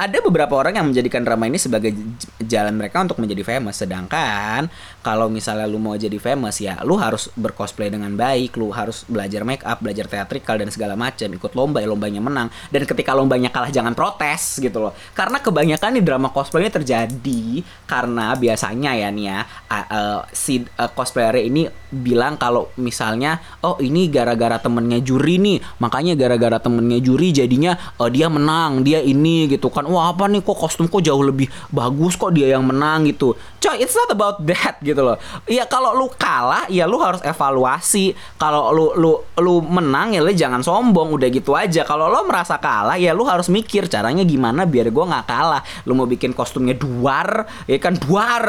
ada 0.00 0.18
beberapa 0.24 0.56
orang 0.56 0.80
yang 0.80 0.86
menjadikan 0.88 1.20
drama 1.20 1.44
ini 1.44 1.60
sebagai 1.60 1.92
jalan 2.40 2.72
mereka 2.80 3.04
untuk 3.04 3.20
menjadi 3.20 3.44
famous. 3.44 3.84
Sedangkan 3.84 4.72
kalau 5.04 5.28
misalnya 5.28 5.68
lu 5.68 5.76
mau 5.76 5.92
jadi 5.92 6.16
famous 6.16 6.56
ya 6.56 6.80
lu 6.88 6.96
harus 6.96 7.28
bercosplay 7.36 7.92
dengan 7.92 8.16
baik 8.16 8.56
lu 8.56 8.72
harus 8.72 9.04
belajar 9.04 9.44
make 9.44 9.60
up 9.68 9.84
belajar 9.84 10.08
teatrikal 10.08 10.56
dan 10.56 10.72
segala 10.72 10.96
macam. 10.96 11.28
Ikut 11.28 11.52
lomba 11.52 11.84
ya 11.84 11.88
lombanya 11.90 12.24
menang. 12.24 12.48
Dan 12.72 12.88
ketika 12.88 13.12
lombanya 13.12 13.52
kalah 13.52 13.68
jangan 13.68 13.92
protes 13.92 14.56
gitu 14.56 14.88
loh. 14.88 14.96
Karena 15.12 15.36
kebanyakan 15.44 16.00
di 16.00 16.02
drama 16.04 16.32
cosplay 16.32 16.64
ini 16.64 16.72
terjadi 16.72 17.42
karena 17.84 18.32
biasanya 18.40 18.96
ya 18.96 19.08
nih 19.12 19.26
ya 19.28 19.38
uh, 19.44 19.86
uh, 19.92 20.20
si 20.32 20.64
uh, 20.64 20.88
cosplayer 20.96 21.44
ini 21.44 21.68
bilang 21.92 22.40
kalau 22.40 22.72
misalnya 22.80 23.40
oh 23.64 23.76
ini 23.84 24.08
gara-gara 24.08 24.56
temennya 24.56 25.04
juri 25.04 25.36
nih. 25.36 25.60
Makanya 25.76 26.16
gara-gara 26.16 26.56
temennya 26.56 27.04
juri 27.04 27.36
jadinya 27.36 27.76
uh, 28.00 28.08
dia 28.08 28.32
menang 28.32 28.80
dia 28.80 29.04
ini 29.04 29.44
gitu 29.50 29.57
gitu 29.58 29.66
kan. 29.74 29.82
Wah 29.90 30.14
apa 30.14 30.30
nih 30.30 30.46
kok 30.46 30.54
kostum 30.54 30.86
kok 30.86 31.02
jauh 31.02 31.26
lebih 31.26 31.50
bagus 31.74 32.14
kok 32.14 32.30
dia 32.30 32.54
yang 32.54 32.62
menang 32.62 33.10
gitu. 33.10 33.34
Coy 33.58 33.82
it's 33.82 33.98
not 33.98 34.14
about 34.14 34.38
that 34.48 34.78
gitu 34.78 35.02
loh. 35.02 35.18
Ya 35.50 35.66
kalau 35.66 35.98
lu 35.98 36.06
kalah 36.14 36.70
ya 36.70 36.86
lu 36.86 37.02
harus 37.02 37.18
evaluasi. 37.26 38.14
Kalau 38.38 38.70
lu 38.70 38.94
lu 38.94 39.12
lu 39.42 39.58
menang 39.66 40.14
ya 40.14 40.22
lu 40.22 40.30
jangan 40.30 40.62
sombong. 40.62 41.10
Udah 41.10 41.26
gitu 41.26 41.58
aja. 41.58 41.82
Kalau 41.82 42.06
lo 42.06 42.22
merasa 42.22 42.62
kalah 42.62 42.94
ya 42.94 43.10
lu 43.10 43.26
harus 43.26 43.50
mikir 43.50 43.90
caranya 43.90 44.22
gimana 44.22 44.62
biar 44.62 44.94
gue 44.94 45.04
nggak 45.04 45.26
kalah. 45.26 45.66
Lu 45.82 45.98
mau 45.98 46.06
bikin 46.06 46.30
kostumnya 46.30 46.78
duar 46.78 47.50
ya 47.66 47.82
kan? 47.82 47.98
Duar 47.98 48.44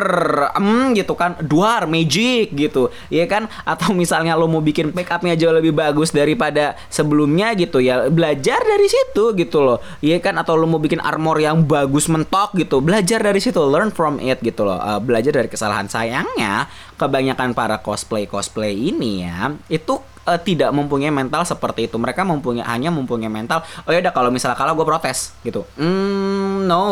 hmm 0.53 0.93
gitu 0.93 1.17
kan? 1.17 1.41
Duar 1.41 1.89
magic 1.89 2.53
gitu 2.53 2.93
ya 3.09 3.25
kan? 3.25 3.49
Atau 3.65 3.97
misalnya 3.97 4.37
lo 4.37 4.45
mau 4.45 4.61
bikin 4.61 4.93
make 4.93 5.09
upnya 5.09 5.33
jauh 5.33 5.55
lebih 5.55 5.73
bagus 5.73 6.13
daripada 6.13 6.77
sebelumnya 6.93 7.57
gitu 7.57 7.81
ya 7.81 8.05
belajar 8.13 8.61
dari 8.61 8.85
situ 8.85 9.33
gitu 9.33 9.65
loh 9.65 9.81
ya 10.05 10.21
kan? 10.21 10.37
Atau 10.37 10.53
lo 10.53 10.69
mau 10.69 10.77
bikin 10.77 10.98
armor 11.01 11.39
yang 11.39 11.65
bagus 11.65 12.07
mentok 12.07 12.55
gitu. 12.55 12.79
Belajar 12.83 13.19
dari 13.23 13.39
situ 13.41 13.59
learn 13.59 13.91
from 13.91 14.19
it 14.21 14.39
gitu 14.39 14.63
loh. 14.67 14.79
Uh, 14.79 14.99
belajar 15.01 15.35
dari 15.35 15.49
kesalahan 15.51 15.87
sayangnya 15.87 16.67
kebanyakan 16.99 17.55
para 17.55 17.79
cosplay 17.79 18.27
cosplay 18.27 18.75
ini 18.75 19.23
ya 19.23 19.55
itu 19.71 19.97
uh, 20.29 20.39
tidak 20.39 20.69
mempunyai 20.69 21.09
mental 21.09 21.47
seperti 21.47 21.89
itu. 21.89 21.95
Mereka 21.97 22.21
mempunyai 22.27 22.65
hanya 22.67 22.93
mempunyai 22.93 23.31
mental 23.31 23.65
oh 23.87 23.91
ya 23.91 24.03
udah 24.03 24.13
kalau 24.13 24.29
misalnya 24.29 24.59
kalah 24.59 24.77
gue 24.77 24.85
protes 24.85 25.33
gitu. 25.41 25.65
Mm, 25.79 26.69
no. 26.69 26.83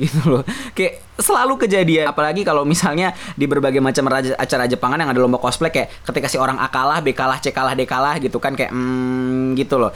Gitu 0.00 0.26
loh. 0.26 0.42
Kayak 0.72 1.04
selalu 1.20 1.60
kejadian. 1.60 2.08
Apalagi 2.08 2.40
kalau 2.40 2.64
misalnya 2.64 3.12
di 3.36 3.44
berbagai 3.44 3.78
macam 3.84 4.08
acara 4.16 4.64
Jepangan 4.64 4.96
yang 4.96 5.12
ada 5.12 5.20
lomba 5.20 5.36
cosplay 5.36 5.68
kayak 5.70 5.92
ketika 6.08 6.26
si 6.26 6.40
orang 6.40 6.56
A 6.56 6.72
kalah 6.72 7.04
B 7.04 7.12
kalah 7.12 7.38
C 7.38 7.52
kalah 7.52 7.76
D 7.76 7.84
kalah 7.84 8.16
gitu 8.18 8.40
kan 8.40 8.56
kayak 8.56 8.72
mm, 8.72 9.54
gitu 9.60 9.76
loh 9.76 9.92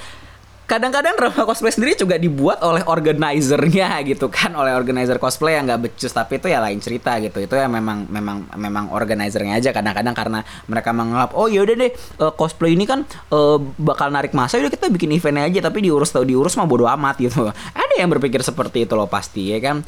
kadang-kadang 0.68 1.16
drama 1.16 1.48
cosplay 1.48 1.72
sendiri 1.72 1.96
juga 1.96 2.20
dibuat 2.20 2.60
oleh 2.60 2.84
organizernya 2.84 4.04
gitu 4.04 4.28
kan 4.28 4.52
oleh 4.52 4.76
organizer 4.76 5.16
cosplay 5.16 5.56
yang 5.56 5.64
nggak 5.64 5.88
becus 5.88 6.12
tapi 6.12 6.36
itu 6.36 6.52
ya 6.52 6.60
lain 6.60 6.76
cerita 6.76 7.16
gitu. 7.24 7.40
Itu 7.40 7.56
ya 7.56 7.72
memang 7.72 8.04
memang 8.12 8.52
memang 8.52 8.92
organizernya 8.92 9.56
aja 9.56 9.72
kadang-kadang 9.72 10.12
karena 10.12 10.44
mereka 10.68 10.92
menganggap 10.92 11.32
oh 11.32 11.48
yaudah 11.48 11.72
deh 11.72 11.90
uh, 12.20 12.36
cosplay 12.36 12.76
ini 12.76 12.84
kan 12.84 13.08
uh, 13.32 13.56
bakal 13.80 14.12
narik 14.12 14.36
masa 14.36 14.60
udah 14.60 14.68
kita 14.68 14.92
bikin 14.92 15.16
eventnya 15.16 15.48
aja 15.48 15.72
tapi 15.72 15.88
diurus 15.88 16.12
tau 16.12 16.28
diurus 16.28 16.52
mah 16.60 16.68
bodo 16.68 16.84
amat 16.84 17.16
gitu. 17.16 17.48
Ada 17.72 17.94
yang 17.96 18.12
berpikir 18.12 18.44
seperti 18.44 18.84
itu 18.84 18.92
loh 18.92 19.08
pasti 19.08 19.56
ya 19.56 19.64
kan 19.64 19.80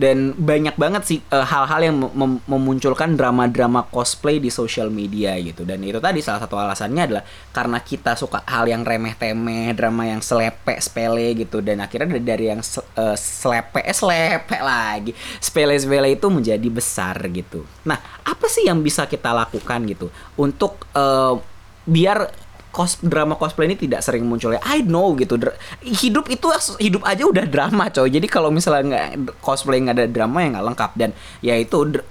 dan 0.00 0.32
banyak 0.32 0.80
banget 0.80 1.02
sih 1.04 1.18
hal 1.28 1.60
hal-hal 1.68 1.92
yang 1.92 1.96
mem 2.00 2.40
memunculkan 2.48 3.20
drama-drama 3.20 3.84
cosplay 3.92 4.40
di 4.40 4.48
social 4.48 4.88
media 4.88 5.36
gitu. 5.44 5.68
Dan 5.68 5.84
itu 5.84 6.00
tadi 6.00 6.24
salah 6.24 6.40
satu 6.40 6.56
alasannya 6.56 7.02
adalah 7.04 7.24
karena 7.52 7.78
kita 7.84 8.16
suka 8.16 8.40
hal 8.48 8.64
yang 8.64 8.80
remeh-temeh 8.80 9.76
drama 9.76 10.08
yang 10.08 10.24
selepe 10.24 10.80
sepele 10.80 11.36
gitu. 11.36 11.60
Dan 11.60 11.84
akhirnya 11.84 12.16
dari 12.16 12.48
yang 12.48 12.64
uh, 12.64 13.12
selepe 13.12 13.84
eh, 13.84 13.92
selepe 13.92 14.56
lagi 14.64 15.12
sepele-sepele 15.36 16.16
itu 16.16 16.26
menjadi 16.32 16.68
besar 16.72 17.20
gitu. 17.28 17.68
Nah 17.84 18.00
apa 18.24 18.48
sih 18.48 18.64
yang 18.64 18.80
bisa 18.80 19.04
kita 19.04 19.36
lakukan 19.36 19.84
gitu 19.84 20.08
untuk 20.40 20.88
uh, 20.96 21.36
biar 21.84 22.49
cos 22.70 23.02
drama 23.02 23.34
cosplay 23.34 23.66
ini 23.66 23.76
tidak 23.76 24.00
sering 24.00 24.22
muncul 24.22 24.54
ya. 24.54 24.62
I 24.62 24.86
know 24.86 25.12
gitu. 25.18 25.34
Dra 25.34 25.50
hidup 25.82 26.30
itu 26.30 26.46
hidup 26.78 27.02
aja 27.02 27.26
udah 27.26 27.44
drama 27.50 27.90
coy. 27.90 28.06
Jadi 28.06 28.30
kalau 28.30 28.54
misalnya 28.54 28.82
nggak 28.86 29.42
cosplay 29.42 29.82
nggak 29.82 29.96
ada 29.98 30.06
drama 30.06 30.38
yang 30.46 30.54
nggak 30.54 30.66
lengkap 30.72 30.90
dan 30.94 31.10
ya 31.42 31.58
itu 31.58 31.78
dr 31.90 32.02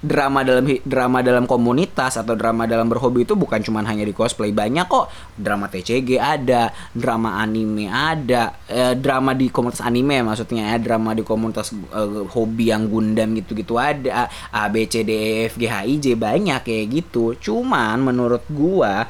drama 0.00 0.40
dalam 0.42 0.64
drama 0.82 1.18
dalam 1.20 1.44
komunitas 1.44 2.16
atau 2.16 2.34
drama 2.34 2.64
dalam 2.64 2.88
berhobi 2.88 3.28
itu 3.28 3.36
bukan 3.36 3.60
cuma 3.60 3.84
hanya 3.84 4.02
di 4.08 4.16
cosplay. 4.16 4.50
Banyak 4.50 4.88
kok 4.88 5.12
drama 5.36 5.68
TCG 5.68 6.16
ada, 6.16 6.72
drama 6.96 7.36
anime 7.38 7.86
ada, 7.92 8.56
eh, 8.66 8.96
drama 8.96 9.36
di 9.36 9.52
komunitas 9.52 9.84
anime 9.84 10.24
maksudnya 10.24 10.74
ya, 10.74 10.76
drama 10.80 11.12
di 11.12 11.22
komunitas 11.22 11.76
eh, 11.76 12.24
hobi 12.32 12.72
yang 12.72 12.88
Gundam 12.88 13.36
gitu-gitu 13.36 13.76
ada, 13.76 14.32
A 14.50 14.66
B 14.72 14.88
C 14.88 15.04
D 15.04 15.12
E 15.12 15.32
F 15.52 15.60
G 15.60 15.68
H 15.68 15.76
I 15.84 15.94
J 16.00 16.16
banyak 16.16 16.60
kayak 16.64 16.86
gitu. 16.88 17.36
Cuman 17.36 18.00
menurut 18.00 18.42
gua 18.48 19.04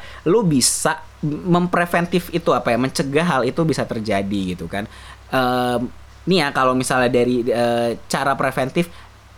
bisa 0.51 0.81
bisa 0.81 0.90
mempreventif 1.25 2.33
itu 2.33 2.50
apa 2.57 2.73
ya 2.73 2.79
mencegah 2.81 3.27
hal 3.27 3.43
itu 3.45 3.61
bisa 3.69 3.85
terjadi 3.85 4.57
gitu 4.57 4.65
kan 4.67 4.89
um, 5.33 5.89
nih 6.25 6.45
ya 6.45 6.49
kalau 6.53 6.73
misalnya 6.73 7.12
dari 7.12 7.45
uh, 7.49 7.97
cara 8.09 8.33
preventif 8.37 8.89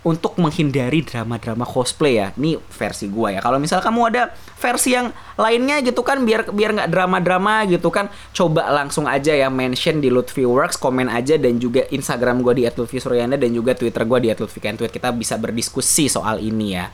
untuk 0.03 0.35
menghindari 0.35 1.07
drama-drama 1.07 1.63
cosplay 1.63 2.19
ya. 2.19 2.35
Ini 2.35 2.59
versi 2.59 3.07
gua 3.07 3.31
ya. 3.31 3.39
Kalau 3.39 3.63
misalnya 3.63 3.87
kamu 3.87 4.01
ada 4.11 4.23
versi 4.59 4.99
yang 4.99 5.15
lainnya 5.39 5.79
gitu 5.79 6.03
kan 6.03 6.27
biar 6.27 6.51
biar 6.51 6.75
nggak 6.75 6.91
drama-drama 6.91 7.63
gitu 7.71 7.87
kan, 7.95 8.11
coba 8.35 8.67
langsung 8.75 9.07
aja 9.07 9.31
ya 9.31 9.47
mention 9.47 10.03
di 10.03 10.11
Lutfi 10.11 10.43
Works, 10.43 10.75
komen 10.75 11.07
aja 11.07 11.39
dan 11.39 11.63
juga 11.63 11.87
Instagram 11.87 12.43
gua 12.43 12.51
di 12.51 12.67
@lutfi_suryanda 12.67 13.39
dan 13.39 13.55
juga 13.55 13.79
Twitter 13.79 14.03
gua 14.03 14.19
di 14.19 14.35
@lutfi_tweet. 14.35 14.91
Kita 14.91 15.15
bisa 15.15 15.39
berdiskusi 15.39 16.11
soal 16.11 16.43
ini 16.43 16.75
ya 16.75 16.91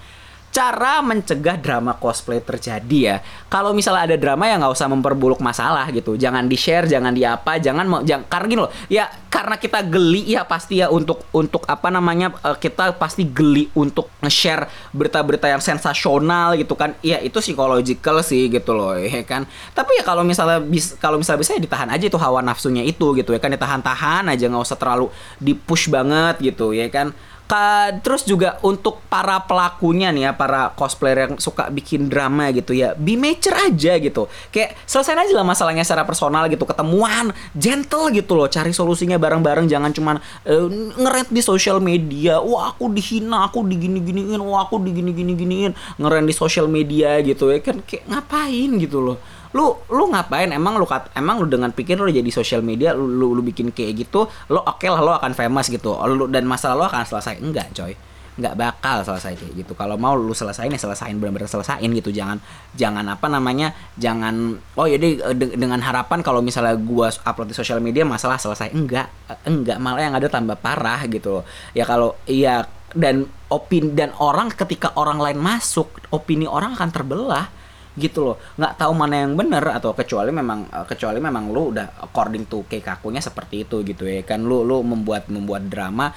cara 0.49 1.05
mencegah 1.05 1.61
drama 1.61 1.95
cosplay 1.97 2.41
terjadi 2.41 2.99
ya. 2.99 3.17
Kalau 3.53 3.77
misalnya 3.77 4.13
ada 4.13 4.17
drama 4.17 4.49
ya 4.49 4.57
nggak 4.57 4.75
usah 4.75 4.89
memperburuk 4.89 5.39
masalah 5.45 5.87
gitu. 5.93 6.17
Jangan 6.17 6.49
di 6.49 6.57
share, 6.57 6.89
jangan 6.89 7.13
di 7.13 7.23
apa, 7.23 7.61
jangan 7.61 7.85
mau, 7.85 8.01
jangan 8.01 8.25
karena 8.27 8.47
gini 8.49 8.61
loh. 8.65 8.73
Ya 8.89 9.05
karena 9.29 9.61
kita 9.61 9.85
geli 9.85 10.25
ya 10.25 10.43
pasti 10.49 10.81
ya 10.81 10.89
untuk 10.89 11.29
untuk 11.37 11.69
apa 11.69 11.93
namanya 11.93 12.33
uh, 12.43 12.57
kita 12.57 12.97
pasti 12.97 13.29
geli 13.29 13.69
untuk 13.77 14.09
nge-share 14.25 14.67
berita-berita 14.97 15.47
yang 15.53 15.61
sensasional 15.61 16.57
gitu 16.57 16.75
kan. 16.75 16.97
Ya 17.05 17.21
itu 17.21 17.39
psychological 17.45 18.25
sih 18.25 18.49
gitu 18.49 18.73
loh 18.73 18.97
ya 18.97 19.23
kan. 19.29 19.45
Tapi 19.77 20.01
ya 20.01 20.05
kalau 20.05 20.25
misalnya 20.25 20.65
bis, 20.65 20.97
kalau 20.97 21.21
misalnya 21.21 21.45
bisa 21.45 21.53
ya 21.55 21.63
ditahan 21.63 21.89
aja 21.93 22.05
itu 22.09 22.19
hawa 22.19 22.41
nafsunya 22.41 22.83
itu 22.83 23.15
gitu 23.15 23.31
ya 23.37 23.41
kan 23.41 23.53
ditahan-tahan 23.53 24.27
aja 24.33 24.45
nggak 24.49 24.65
usah 24.65 24.79
terlalu 24.81 25.13
di 25.37 25.53
push 25.53 25.93
banget 25.93 26.41
gitu 26.41 26.73
ya 26.73 26.89
kan 26.89 27.13
Ka, 27.49 27.97
terus 28.05 28.29
juga 28.29 28.61
untuk 28.61 29.01
para 29.09 29.41
pelakunya 29.41 30.13
nih 30.13 30.29
ya, 30.29 30.33
para 30.37 30.69
cosplayer 30.77 31.25
yang 31.25 31.41
suka 31.41 31.73
bikin 31.73 32.13
drama 32.13 32.53
gitu 32.53 32.77
ya, 32.77 32.93
be 32.93 33.17
mature 33.17 33.57
aja 33.57 33.97
gitu. 33.97 34.29
Kayak 34.53 34.77
selesai 34.85 35.17
aja 35.17 35.33
lah 35.33 35.49
masalahnya 35.49 35.81
secara 35.81 36.05
personal 36.05 36.45
gitu, 36.53 36.69
ketemuan, 36.69 37.33
gentle 37.57 38.13
gitu 38.13 38.37
loh, 38.37 38.53
cari 38.53 38.77
solusinya 38.77 39.17
bareng-bareng, 39.17 39.65
jangan 39.65 39.97
cuman 39.97 40.21
uh, 40.45 40.69
ngeret 41.01 41.33
di 41.33 41.41
sosial 41.41 41.81
media, 41.81 42.37
wah 42.37 42.77
aku 42.77 42.93
dihina, 42.93 43.49
aku 43.49 43.65
digini-giniin, 43.65 44.45
wah 44.45 44.69
aku 44.69 44.85
digini-gini-giniin, 44.85 45.73
ngeren 45.97 46.29
di 46.29 46.37
sosial 46.37 46.69
media 46.69 47.17
gitu 47.25 47.49
ya 47.49 47.65
kan, 47.65 47.81
kayak 47.81 48.05
ngapain 48.13 48.77
gitu 48.77 49.01
loh 49.01 49.17
lu 49.57 49.77
lu 49.89 50.05
ngapain? 50.13 50.51
Emang 50.53 50.77
lu 50.77 50.85
emang 51.17 51.41
lu 51.41 51.47
dengan 51.49 51.71
pikir 51.73 51.97
lu 51.97 52.11
jadi 52.11 52.29
sosial 52.29 52.61
media 52.61 52.93
lu, 52.93 53.09
lu 53.09 53.33
lu 53.37 53.43
bikin 53.45 53.73
kayak 53.73 54.09
gitu 54.09 54.29
lo 54.53 54.61
oke 54.65 54.81
okay 54.81 54.89
lah 54.93 55.01
lo 55.01 55.13
akan 55.17 55.33
famous 55.33 55.73
gitu. 55.73 55.97
Lu 56.09 56.29
dan 56.29 56.45
masalah 56.45 56.77
lo 56.77 56.85
akan 56.89 57.05
selesai. 57.07 57.41
Enggak 57.41 57.73
coy. 57.73 57.95
Nggak 58.39 58.55
bakal 58.55 58.97
selesai 59.03 59.35
kayak 59.35 59.53
gitu. 59.67 59.73
Kalau 59.75 59.99
mau 59.99 60.15
lu 60.15 60.31
selesaiin 60.31 60.71
ya 60.71 60.79
selesaiin 60.79 61.19
benar-benar 61.19 61.51
selesaiin 61.51 61.91
gitu. 61.97 62.15
Jangan 62.15 62.39
jangan 62.77 63.05
apa 63.09 63.27
namanya 63.27 63.75
jangan 63.99 64.57
oh 64.79 64.87
jadi 64.87 65.35
de 65.35 65.59
dengan 65.59 65.83
harapan 65.83 66.23
kalau 66.23 66.39
misalnya 66.39 66.79
gua 66.79 67.11
upload 67.11 67.51
di 67.51 67.57
sosial 67.57 67.83
media 67.83 68.07
masalah 68.07 68.39
selesai. 68.39 68.71
Enggak 68.71 69.11
enggak. 69.49 69.83
Malah 69.83 70.03
yang 70.07 70.15
ada 70.15 70.29
tambah 70.31 70.55
parah 70.61 71.03
gitu 71.11 71.43
ya 71.75 71.83
kalau 71.83 72.15
iya 72.31 72.69
dan 72.97 73.29
opini 73.53 73.93
dan 73.93 74.17
orang 74.17 74.49
ketika 74.53 74.97
orang 74.97 75.21
lain 75.21 75.37
masuk 75.41 75.93
opini 76.09 76.49
orang 76.49 76.73
akan 76.77 76.89
terbelah 76.93 77.58
gitu 77.97 78.33
loh. 78.33 78.37
Nggak 78.59 78.75
tahu 78.77 78.93
mana 78.93 79.25
yang 79.25 79.33
benar 79.39 79.65
atau 79.79 79.95
kecuali 79.95 80.35
memang 80.35 80.69
eh, 80.69 80.87
kecuali 80.87 81.19
memang 81.23 81.45
lu 81.49 81.73
udah 81.73 82.03
according 82.05 82.45
to 82.51 82.67
keikakunya 82.69 83.23
seperti 83.23 83.65
itu 83.65 83.81
gitu 83.87 84.05
ya 84.05 84.21
kan. 84.27 84.45
Lu 84.45 84.67
lu 84.67 84.85
membuat 84.85 85.31
membuat 85.33 85.71
drama 85.71 86.13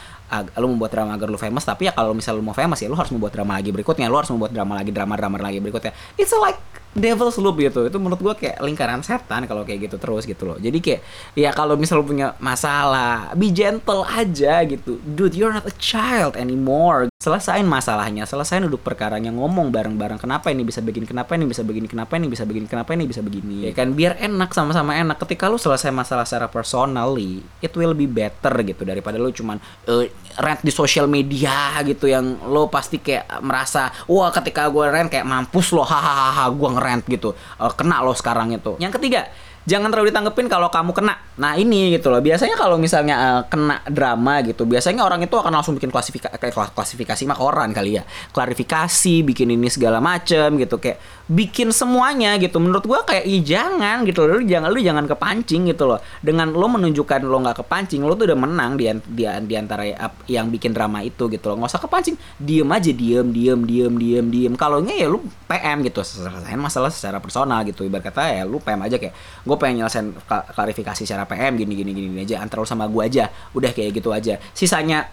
lu 0.58 0.68
membuat 0.72 0.96
drama 0.96 1.12
agar 1.20 1.28
lu 1.28 1.36
famous 1.36 1.68
tapi 1.68 1.88
ya 1.88 1.94
kalau 1.94 2.16
misal 2.16 2.40
lu 2.40 2.44
mau 2.44 2.56
famous 2.56 2.80
ya 2.80 2.88
lu 2.88 2.96
harus 2.96 3.12
membuat 3.12 3.36
drama 3.36 3.60
lagi 3.60 3.70
berikutnya. 3.76 4.08
Lu 4.08 4.16
harus 4.16 4.32
membuat 4.32 4.56
drama 4.56 4.80
lagi 4.80 4.92
drama 4.96 5.14
drama 5.20 5.36
lagi 5.38 5.60
berikutnya. 5.60 5.92
It's 6.16 6.32
like 6.32 6.60
devil's 6.92 7.40
loop 7.40 7.60
gitu. 7.60 7.88
Itu 7.88 7.98
menurut 8.00 8.20
gua 8.20 8.34
kayak 8.36 8.60
lingkaran 8.60 9.04
setan 9.04 9.48
kalau 9.48 9.64
kayak 9.64 9.92
gitu 9.92 9.96
terus 10.00 10.28
gitu 10.28 10.44
loh. 10.44 10.58
Jadi 10.60 10.80
kayak 10.84 11.02
ya 11.36 11.50
kalau 11.56 11.80
misal 11.80 12.04
lu 12.04 12.06
punya 12.08 12.36
masalah 12.40 13.32
be 13.36 13.52
gentle 13.52 14.04
aja 14.08 14.64
gitu. 14.68 15.00
Dude 15.04 15.36
you're 15.36 15.56
not 15.56 15.68
a 15.68 15.76
child 15.80 16.36
anymore. 16.36 17.12
Selesain 17.22 17.62
masalahnya, 17.70 18.26
selesain 18.26 18.66
duduk 18.66 18.82
perkaranya, 18.82 19.30
ngomong 19.30 19.70
bareng-bareng. 19.70 20.18
Kenapa 20.18 20.50
ini 20.50 20.66
bisa 20.66 20.82
begini, 20.82 21.06
kenapa 21.06 21.38
ini 21.38 21.46
bisa 21.46 21.62
begini, 21.62 21.86
kenapa 21.86 22.18
ini 22.18 22.26
bisa 22.26 22.50
begini, 22.50 22.66
kenapa 22.66 22.98
ini 22.98 23.06
bisa 23.06 23.22
begini. 23.22 23.70
Ya 23.70 23.78
kan 23.78 23.94
biar 23.94 24.18
enak 24.18 24.50
sama-sama 24.58 24.98
enak. 24.98 25.22
Ketika 25.22 25.46
lu 25.46 25.62
selesai 25.62 25.94
masalah 25.94 26.26
secara 26.26 26.50
personally, 26.50 27.46
it 27.62 27.70
will 27.78 27.94
be 27.94 28.10
better 28.10 28.50
gitu 28.66 28.82
daripada 28.82 29.22
lu 29.22 29.30
cuman 29.30 29.62
uh, 29.86 30.10
rant 30.40 30.62
di 30.64 30.72
sosial 30.72 31.12
media 31.12 31.76
gitu 31.84 32.08
yang 32.08 32.40
lo 32.48 32.72
pasti 32.72 33.04
kayak 33.04 33.44
merasa 33.44 33.92
wah 34.08 34.32
ketika 34.32 34.72
gue 34.72 34.86
rant 34.88 35.12
kayak 35.12 35.28
mampus 35.28 35.76
lo 35.76 35.84
hahaha 35.84 36.48
gue 36.50 36.70
ngerant 36.72 37.04
gitu 37.06 37.36
uh, 37.60 37.72
kena 37.76 38.00
lo 38.02 38.16
sekarang 38.16 38.56
itu. 38.56 38.80
Yang 38.80 38.98
ketiga, 39.02 39.28
jangan 39.66 39.94
terlalu 39.94 40.10
ditanggepin 40.10 40.48
kalau 40.50 40.74
kamu 40.74 40.92
kena. 40.96 41.16
Nah 41.38 41.54
ini 41.58 41.94
gitu 41.94 42.10
loh. 42.10 42.22
Biasanya 42.22 42.58
kalau 42.58 42.82
misalnya 42.82 43.16
uh, 43.18 43.42
kena 43.46 43.86
drama 43.86 44.42
gitu, 44.42 44.66
biasanya 44.66 45.06
orang 45.06 45.22
itu 45.22 45.36
akan 45.38 45.54
langsung 45.54 45.78
bikin 45.78 45.94
klasifikasi 45.94 46.34
klasifikasi 46.74 47.22
mah 47.30 47.38
koran 47.38 47.70
kali 47.70 48.02
ya. 48.02 48.04
Klarifikasi, 48.34 49.22
bikin 49.22 49.54
ini 49.54 49.70
segala 49.70 50.02
macem 50.02 50.58
gitu 50.58 50.82
kayak 50.82 50.98
bikin 51.30 51.70
semuanya 51.70 52.36
gitu. 52.42 52.58
Menurut 52.58 52.84
gua 52.86 53.06
kayak 53.06 53.26
ih 53.26 53.42
jangan 53.46 54.02
gitu 54.06 54.26
loh. 54.26 54.42
Lu 54.42 54.44
jangan 54.46 54.70
lu 54.74 54.80
jangan 54.82 55.06
kepancing 55.06 55.70
gitu 55.70 55.86
loh. 55.86 56.00
Dengan 56.26 56.50
lo 56.50 56.66
menunjukkan 56.66 57.22
lo 57.22 57.38
nggak 57.46 57.62
kepancing, 57.66 58.02
lo 58.02 58.18
tuh 58.18 58.34
udah 58.34 58.40
menang 58.40 58.78
di 58.78 58.90
di, 59.14 59.24
di 59.26 59.56
antara 59.56 59.86
yang 60.26 60.50
bikin 60.50 60.74
drama 60.74 61.06
itu 61.06 61.30
gitu 61.30 61.54
loh. 61.54 61.62
Nggak 61.62 61.78
usah 61.78 61.82
kepancing. 61.86 62.16
Diem 62.42 62.70
aja 62.70 62.92
diem 62.92 63.28
diem 63.30 63.60
diem 63.62 63.94
diem 63.94 64.26
diem. 64.26 64.54
Kalau 64.58 64.82
ya 64.82 65.06
lu 65.06 65.22
PM 65.46 65.86
gitu. 65.86 66.02
Selesaiin 66.02 66.58
masalah 66.58 66.90
secara 66.90 67.22
personal 67.22 67.62
gitu. 67.70 67.86
Ibarat 67.86 68.10
kata 68.10 68.42
ya 68.42 68.44
lu 68.44 68.58
PM 68.58 68.82
aja 68.82 68.98
kayak 68.98 69.14
gue 69.52 69.60
pengen 69.60 69.84
nyelesain 69.84 70.16
klarifikasi 70.56 71.04
secara 71.04 71.28
PM 71.28 71.60
gini 71.60 71.76
gini 71.76 71.92
gini, 71.92 72.24
aja 72.24 72.40
antara 72.40 72.64
sama 72.64 72.88
gue 72.88 73.04
aja. 73.04 73.28
Udah 73.52 73.76
kayak 73.76 74.00
gitu 74.00 74.16
aja. 74.16 74.40
Sisanya 74.56 75.12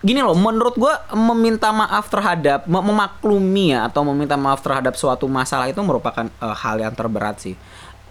gini 0.00 0.24
loh 0.24 0.32
menurut 0.32 0.80
gue 0.80 0.94
meminta 1.12 1.68
maaf 1.68 2.08
terhadap 2.08 2.64
mem 2.64 2.80
memaklumi 2.80 3.76
ya 3.76 3.88
atau 3.88 4.00
meminta 4.08 4.40
maaf 4.40 4.64
terhadap 4.64 4.96
suatu 4.96 5.28
masalah 5.28 5.68
itu 5.68 5.80
merupakan 5.84 6.24
uh, 6.40 6.56
hal 6.56 6.80
yang 6.80 6.96
terberat 6.96 7.44
sih. 7.44 7.52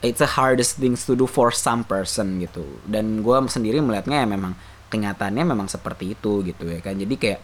It's 0.05 0.21
the 0.21 0.29
hardest 0.29 0.77
things 0.77 1.07
to 1.09 1.17
do 1.17 1.25
for 1.25 1.49
some 1.49 1.81
person 1.81 2.37
gitu. 2.37 2.61
Dan 2.85 3.25
gue 3.25 3.37
sendiri 3.49 3.81
melihatnya 3.81 4.21
ya 4.21 4.27
memang 4.29 4.53
kenyataannya 4.93 5.41
memang 5.41 5.65
seperti 5.65 6.13
itu 6.13 6.45
gitu 6.45 6.69
ya 6.69 6.77
kan. 6.85 6.93
Jadi 6.93 7.15
kayak 7.17 7.39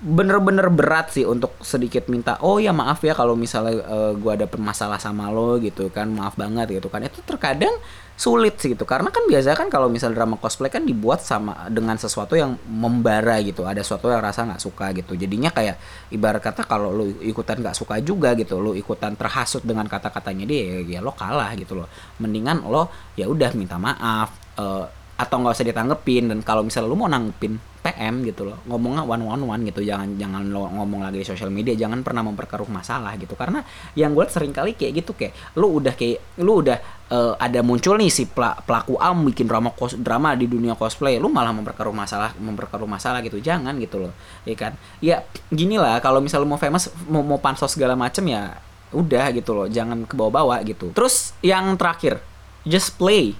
bener-bener 0.00 0.72
berat 0.72 1.12
sih 1.12 1.28
untuk 1.28 1.60
sedikit 1.60 2.08
minta 2.08 2.40
oh 2.40 2.56
ya 2.56 2.72
maaf 2.72 3.04
ya 3.04 3.12
kalau 3.12 3.36
misalnya 3.36 3.84
uh, 3.84 4.16
gua 4.16 4.32
ada 4.32 4.48
masalah 4.56 4.96
sama 4.96 5.28
lo 5.28 5.60
gitu 5.60 5.92
kan 5.92 6.08
maaf 6.08 6.40
banget 6.40 6.80
gitu 6.80 6.88
kan. 6.88 7.04
Itu 7.04 7.20
terkadang 7.20 7.76
sulit 8.16 8.56
sih 8.56 8.72
gitu. 8.72 8.88
Karena 8.88 9.12
kan 9.12 9.28
biasanya 9.28 9.56
kan 9.60 9.68
kalau 9.68 9.92
misal 9.92 10.16
drama 10.16 10.40
cosplay 10.40 10.72
kan 10.72 10.88
dibuat 10.88 11.20
sama 11.20 11.68
dengan 11.68 12.00
sesuatu 12.00 12.32
yang 12.32 12.56
membara 12.64 13.40
gitu. 13.44 13.68
Ada 13.68 13.84
sesuatu 13.84 14.08
yang 14.08 14.24
rasa 14.24 14.48
nggak 14.48 14.62
suka 14.64 14.86
gitu. 14.96 15.12
Jadinya 15.16 15.52
kayak 15.52 15.76
ibarat 16.12 16.40
kata 16.40 16.64
kalau 16.64 16.96
lu 16.96 17.20
ikutan 17.20 17.60
nggak 17.60 17.76
suka 17.76 18.00
juga 18.00 18.32
gitu 18.36 18.56
lu 18.56 18.72
ikutan 18.72 19.12
terhasut 19.16 19.60
dengan 19.64 19.84
kata-katanya 19.84 20.48
dia 20.48 20.80
ya, 20.80 21.00
lo 21.04 21.12
kalah 21.12 21.52
gitu 21.60 21.76
loh. 21.76 21.88
Mendingan 22.20 22.64
lo 22.64 22.88
ya 23.20 23.28
udah 23.28 23.52
minta 23.52 23.76
maaf 23.76 24.32
uh, 24.56 24.99
atau 25.20 25.36
nggak 25.36 25.52
usah 25.52 25.68
ditanggepin 25.68 26.32
dan 26.32 26.40
kalau 26.40 26.64
misalnya 26.64 26.88
lu 26.88 26.96
mau 26.96 27.04
nanggepin 27.12 27.60
PM 27.80 28.24
gitu 28.24 28.44
loh 28.44 28.60
ngomongnya 28.68 29.04
one 29.04 29.24
one 29.24 29.44
one 29.44 29.62
gitu 29.68 29.80
jangan 29.80 30.16
jangan 30.16 30.48
lo 30.48 30.68
ngomong 30.68 31.00
lagi 31.00 31.20
di 31.20 31.26
sosial 31.28 31.48
media 31.52 31.76
jangan 31.76 32.00
pernah 32.00 32.24
memperkeruh 32.24 32.68
masalah 32.68 33.16
gitu. 33.20 33.36
Karena 33.36 33.60
yang 33.96 34.16
gue 34.16 34.24
sering 34.28 34.52
kali 34.52 34.76
kayak 34.76 35.04
gitu 35.04 35.12
kayak 35.16 35.32
lu 35.60 35.80
udah 35.80 35.92
kayak 35.92 36.40
lu 36.40 36.60
udah 36.64 36.76
uh, 37.12 37.36
ada 37.36 37.60
muncul 37.60 38.00
nih 38.00 38.08
si 38.12 38.28
pelaku 38.28 38.96
am 39.00 39.28
bikin 39.28 39.48
drama 39.48 39.72
kos 39.76 39.96
drama 39.96 40.32
di 40.36 40.48
dunia 40.48 40.76
cosplay 40.76 41.16
lu 41.20 41.32
malah 41.32 41.52
memperkeruh 41.52 41.92
masalah 41.92 42.32
memperkeruh 42.36 42.88
masalah 42.88 43.20
gitu. 43.24 43.40
Jangan 43.40 43.76
gitu 43.76 44.08
loh 44.08 44.12
ya 44.48 44.56
kan? 44.56 44.72
Ya 45.04 45.24
gini 45.52 45.76
lah 45.76 46.00
kalau 46.04 46.24
misalnya 46.24 46.48
mau 46.48 46.60
famous 46.60 46.92
mau, 47.08 47.24
mau 47.24 47.40
pansos 47.40 47.72
segala 47.72 47.96
macem 47.96 48.24
ya 48.28 48.56
udah 48.92 49.32
gitu 49.36 49.56
loh 49.56 49.66
jangan 49.68 50.04
ke 50.04 50.16
bawah-bawah 50.16 50.60
gitu. 50.68 50.92
Terus 50.92 51.32
yang 51.40 51.76
terakhir 51.80 52.20
just 52.64 52.96
play 53.00 53.36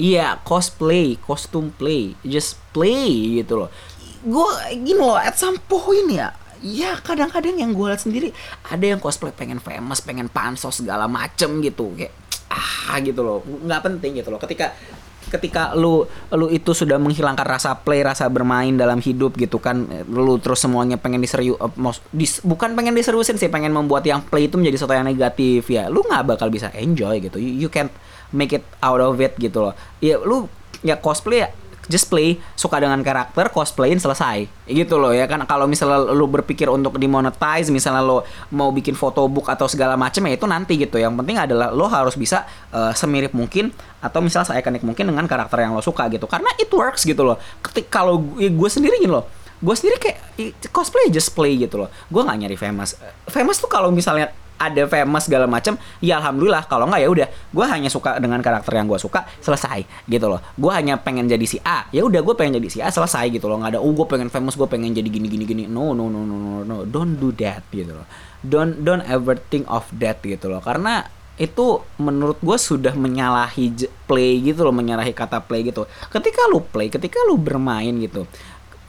Iya, 0.00 0.40
cosplay, 0.40 1.20
kostum 1.20 1.68
play, 1.68 2.16
just 2.24 2.56
play 2.72 3.42
gitu 3.44 3.60
loh. 3.64 3.70
Gue 4.24 4.48
gini 4.72 4.96
loh, 4.96 5.18
at 5.18 5.36
some 5.36 5.60
point 5.68 6.08
ya, 6.08 6.32
ya 6.64 6.96
kadang-kadang 7.02 7.60
yang 7.60 7.76
gue 7.76 7.86
lihat 7.90 8.00
sendiri 8.00 8.32
ada 8.70 8.84
yang 8.86 9.02
cosplay 9.02 9.34
pengen 9.34 9.60
famous, 9.60 10.00
pengen 10.00 10.32
pansos 10.32 10.80
segala 10.80 11.04
macem 11.10 11.60
gitu, 11.60 11.92
kayak 11.92 12.14
ah 12.56 12.96
gitu 13.04 13.20
loh, 13.20 13.44
nggak 13.44 13.82
penting 13.84 14.22
gitu 14.22 14.32
loh. 14.32 14.40
Ketika 14.40 14.72
ketika 15.32 15.72
lu 15.72 16.04
lu 16.36 16.52
itu 16.52 16.76
sudah 16.76 17.00
menghilangkan 17.00 17.48
rasa 17.48 17.72
play, 17.80 18.04
rasa 18.04 18.28
bermain 18.28 18.76
dalam 18.76 19.00
hidup 19.00 19.40
gitu 19.40 19.56
kan, 19.56 19.88
lu 20.04 20.36
terus 20.36 20.60
semuanya 20.60 21.00
pengen 21.00 21.24
diserius, 21.24 21.56
uh, 21.56 21.72
dis, 22.12 22.44
bukan 22.44 22.76
pengen 22.76 22.92
diseriusin 22.92 23.40
sih, 23.40 23.48
pengen 23.48 23.72
membuat 23.72 24.04
yang 24.04 24.20
play 24.20 24.52
itu 24.52 24.60
menjadi 24.60 24.76
sesuatu 24.76 25.00
yang 25.00 25.08
negatif 25.08 25.64
ya, 25.72 25.88
lu 25.88 26.04
nggak 26.04 26.36
bakal 26.36 26.52
bisa 26.52 26.68
enjoy 26.76 27.16
gitu. 27.24 27.40
You, 27.40 27.66
you 27.66 27.70
can't 27.72 27.90
make 28.32 28.52
it 28.56 28.64
out 28.80 28.98
of 28.98 29.20
it 29.20 29.36
gitu 29.36 29.60
loh 29.60 29.74
ya 30.00 30.18
lu 30.18 30.48
ya 30.80 30.98
cosplay 30.98 31.46
ya 31.46 31.48
just 31.90 32.06
play 32.06 32.38
suka 32.54 32.78
dengan 32.78 32.98
karakter 33.02 33.50
cosplayin 33.50 33.98
selesai. 33.98 34.46
Gitu 34.68 34.94
loh 34.98 35.10
ya 35.10 35.26
kan? 35.26 35.42
Kalau 35.46 35.66
misalnya 35.66 36.02
lu 36.12 36.26
berpikir 36.30 36.70
untuk 36.70 36.98
dimonetize 36.98 37.70
misalnya 37.74 38.02
lo 38.02 38.22
mau 38.54 38.70
bikin 38.70 38.94
photobook 38.94 39.50
atau 39.50 39.66
segala 39.66 39.98
macam 39.98 40.22
ya 40.26 40.34
itu 40.34 40.46
nanti 40.46 40.78
gitu. 40.78 40.98
Yang 40.98 41.18
penting 41.22 41.36
adalah 41.38 41.74
lo 41.74 41.86
harus 41.90 42.14
bisa 42.14 42.46
uh, 42.70 42.94
semirip 42.94 43.34
mungkin 43.34 43.74
atau 44.02 44.22
misalnya 44.22 44.54
saya 44.54 44.58
ikonik 44.62 44.82
mungkin 44.86 45.10
dengan 45.10 45.26
karakter 45.26 45.62
yang 45.62 45.74
lo 45.74 45.82
suka 45.82 46.06
gitu. 46.10 46.26
Karena 46.30 46.50
it 46.58 46.70
works 46.70 47.02
gitu 47.02 47.22
loh. 47.26 47.38
Ketika 47.62 48.02
kalau 48.02 48.22
ya 48.38 48.50
gue 48.50 48.68
sendiri 48.70 49.02
gitu 49.02 49.14
loh. 49.14 49.26
Gue 49.62 49.78
sendiri 49.78 49.94
kayak 50.02 50.18
cosplay 50.74 51.06
just 51.10 51.34
play 51.38 51.54
gitu 51.54 51.86
loh. 51.86 51.88
Gue 52.10 52.22
nggak 52.26 52.38
nyari 52.46 52.56
famous. 52.58 52.98
Famous 53.30 53.62
tuh 53.62 53.70
kalau 53.70 53.94
misalnya 53.94 54.34
ada 54.62 54.82
famous 54.86 55.26
segala 55.26 55.50
macam 55.50 55.74
ya 55.98 56.22
alhamdulillah. 56.22 56.70
Kalau 56.70 56.86
nggak 56.86 57.00
ya 57.02 57.08
udah. 57.10 57.28
Gue 57.50 57.66
hanya 57.66 57.90
suka 57.90 58.22
dengan 58.22 58.38
karakter 58.38 58.78
yang 58.78 58.86
gue 58.86 59.00
suka 59.02 59.26
selesai 59.42 60.06
gitu 60.06 60.26
loh. 60.30 60.38
Gue 60.54 60.70
hanya 60.70 60.98
pengen 61.02 61.26
jadi 61.26 61.42
si 61.42 61.58
A 61.66 61.90
ya 61.90 62.06
udah 62.06 62.22
gue 62.22 62.34
pengen 62.38 62.62
jadi 62.62 62.68
si 62.70 62.78
A 62.78 62.94
selesai 62.94 63.26
gitu 63.34 63.50
loh. 63.50 63.58
Nggak 63.58 63.76
ada 63.76 63.80
oh 63.82 63.90
gue 63.90 64.06
pengen 64.06 64.30
famous 64.30 64.54
gue 64.54 64.68
pengen 64.70 64.94
jadi 64.94 65.08
gini 65.10 65.26
gini 65.26 65.44
gini. 65.44 65.62
No 65.66 65.90
no 65.90 66.06
no 66.06 66.22
no 66.22 66.36
no 66.38 66.50
no. 66.62 66.76
Don't 66.86 67.18
do 67.18 67.34
that 67.42 67.66
gitu 67.74 67.90
loh. 67.90 68.06
Don't 68.42 68.86
don't 68.86 69.02
ever 69.10 69.34
think 69.34 69.66
of 69.66 69.86
that 69.98 70.22
gitu 70.22 70.46
loh. 70.46 70.62
Karena 70.62 71.02
itu 71.40 71.80
menurut 71.98 72.38
gue 72.38 72.58
sudah 72.60 72.94
menyalahi 72.94 73.74
play 74.06 74.38
gitu 74.46 74.62
loh. 74.62 74.74
Menyalahi 74.74 75.10
kata 75.10 75.42
play 75.42 75.66
gitu. 75.66 75.90
Ketika 76.06 76.46
lu 76.46 76.62
play 76.62 76.86
ketika 76.86 77.18
lu 77.26 77.34
bermain 77.34 77.92
gitu 77.98 78.30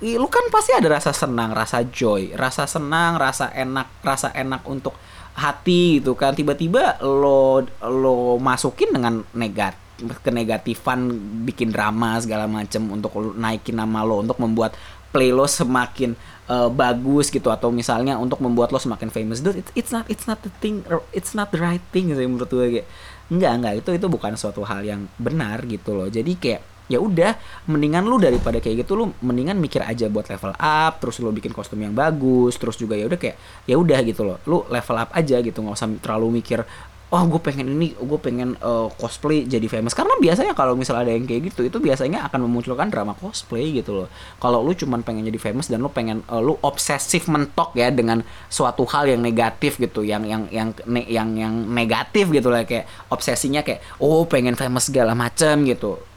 lu 0.04 0.28
kan 0.28 0.44
pasti 0.52 0.76
ada 0.76 1.00
rasa 1.00 1.16
senang, 1.16 1.56
rasa 1.56 1.80
joy, 1.88 2.36
rasa 2.36 2.68
senang, 2.68 3.16
rasa 3.16 3.48
enak, 3.56 3.88
rasa 4.04 4.36
enak 4.36 4.68
untuk 4.68 4.92
hati 5.34 6.00
gitu 6.02 6.14
kan. 6.18 6.34
Tiba-tiba 6.34 7.02
lo 7.02 7.62
lo 7.82 8.38
masukin 8.38 8.94
dengan 8.94 9.22
negat 9.34 9.78
kenegatifan 10.26 11.14
bikin 11.48 11.70
drama 11.70 12.18
segala 12.20 12.50
macem 12.50 12.82
untuk 12.90 13.14
naikin 13.38 13.78
nama 13.78 14.02
lo 14.02 14.26
untuk 14.26 14.42
membuat 14.42 14.74
play 15.14 15.30
lo 15.30 15.46
semakin 15.46 16.18
uh, 16.50 16.68
bagus 16.74 17.30
gitu. 17.30 17.54
Atau 17.54 17.70
misalnya 17.70 18.18
untuk 18.18 18.42
membuat 18.42 18.74
lo 18.74 18.82
semakin 18.82 19.14
famous. 19.14 19.46
Dude 19.46 19.62
it's, 19.62 19.72
it's 19.78 19.92
not 19.94 20.06
it's 20.10 20.26
not 20.26 20.42
the 20.42 20.52
thing 20.58 20.82
it's 21.14 21.38
not 21.38 21.54
the 21.54 21.62
right 21.62 21.84
thing 21.94 22.10
sih 22.14 22.26
menurut 22.26 22.50
gue 22.50 22.82
kayak. 22.82 22.88
Enggak 23.32 23.52
enggak. 23.56 23.74
Itu 23.86 23.90
itu 23.96 24.08
bukan 24.10 24.34
suatu 24.36 24.66
hal 24.66 24.82
yang 24.84 25.06
benar 25.22 25.62
gitu 25.70 25.94
loh. 25.96 26.10
Jadi 26.10 26.34
kayak 26.38 26.73
ya 26.92 27.00
udah 27.00 27.40
mendingan 27.72 28.04
lu 28.04 28.20
daripada 28.20 28.60
kayak 28.60 28.84
gitu 28.84 29.00
lu 29.00 29.16
mendingan 29.24 29.56
mikir 29.56 29.80
aja 29.84 30.12
buat 30.12 30.28
level 30.28 30.52
up 30.60 30.94
terus 31.00 31.24
lu 31.24 31.32
bikin 31.32 31.56
kostum 31.56 31.80
yang 31.80 31.96
bagus 31.96 32.60
terus 32.60 32.76
juga 32.76 33.00
ya 33.00 33.08
udah 33.08 33.20
kayak 33.20 33.38
ya 33.68 33.76
udah 33.80 34.00
gitu 34.04 34.22
loh. 34.28 34.38
Lu 34.44 34.68
level 34.68 34.98
up 35.00 35.10
aja 35.16 35.40
gitu 35.40 35.64
nggak 35.64 35.76
usah 35.76 35.90
terlalu 36.04 36.44
mikir 36.44 36.68
oh 37.14 37.30
gue 37.30 37.38
pengen 37.46 37.78
ini 37.78 37.94
gue 37.94 38.20
pengen 38.20 38.58
uh, 38.58 38.90
cosplay 38.98 39.46
jadi 39.46 39.70
famous. 39.70 39.94
Karena 39.94 40.18
biasanya 40.18 40.58
kalau 40.58 40.74
misalnya 40.74 41.06
ada 41.06 41.14
yang 41.14 41.30
kayak 41.30 41.54
gitu 41.54 41.62
itu 41.70 41.78
biasanya 41.78 42.26
akan 42.26 42.50
memunculkan 42.50 42.90
drama 42.90 43.14
cosplay 43.14 43.70
gitu 43.70 43.94
loh. 43.94 44.08
Kalau 44.42 44.66
lu 44.66 44.74
cuman 44.74 45.06
pengen 45.06 45.30
jadi 45.30 45.38
famous 45.38 45.70
dan 45.70 45.86
lu 45.86 45.94
pengen 45.94 46.26
uh, 46.26 46.42
lu 46.42 46.58
obsesif 46.66 47.30
mentok 47.30 47.78
ya 47.78 47.94
dengan 47.94 48.26
suatu 48.50 48.90
hal 48.90 49.14
yang 49.14 49.22
negatif 49.22 49.78
gitu 49.78 50.02
yang 50.02 50.26
yang 50.26 50.50
yang 50.50 50.74
ne, 50.90 51.06
yang 51.06 51.38
yang 51.38 51.54
negatif 51.70 52.34
gitu 52.34 52.50
lah 52.50 52.66
kayak 52.66 52.90
obsesinya 53.14 53.62
kayak 53.62 53.86
oh 54.02 54.26
pengen 54.26 54.58
famous 54.58 54.90
segala 54.90 55.14
macam 55.14 55.62
gitu 55.70 56.13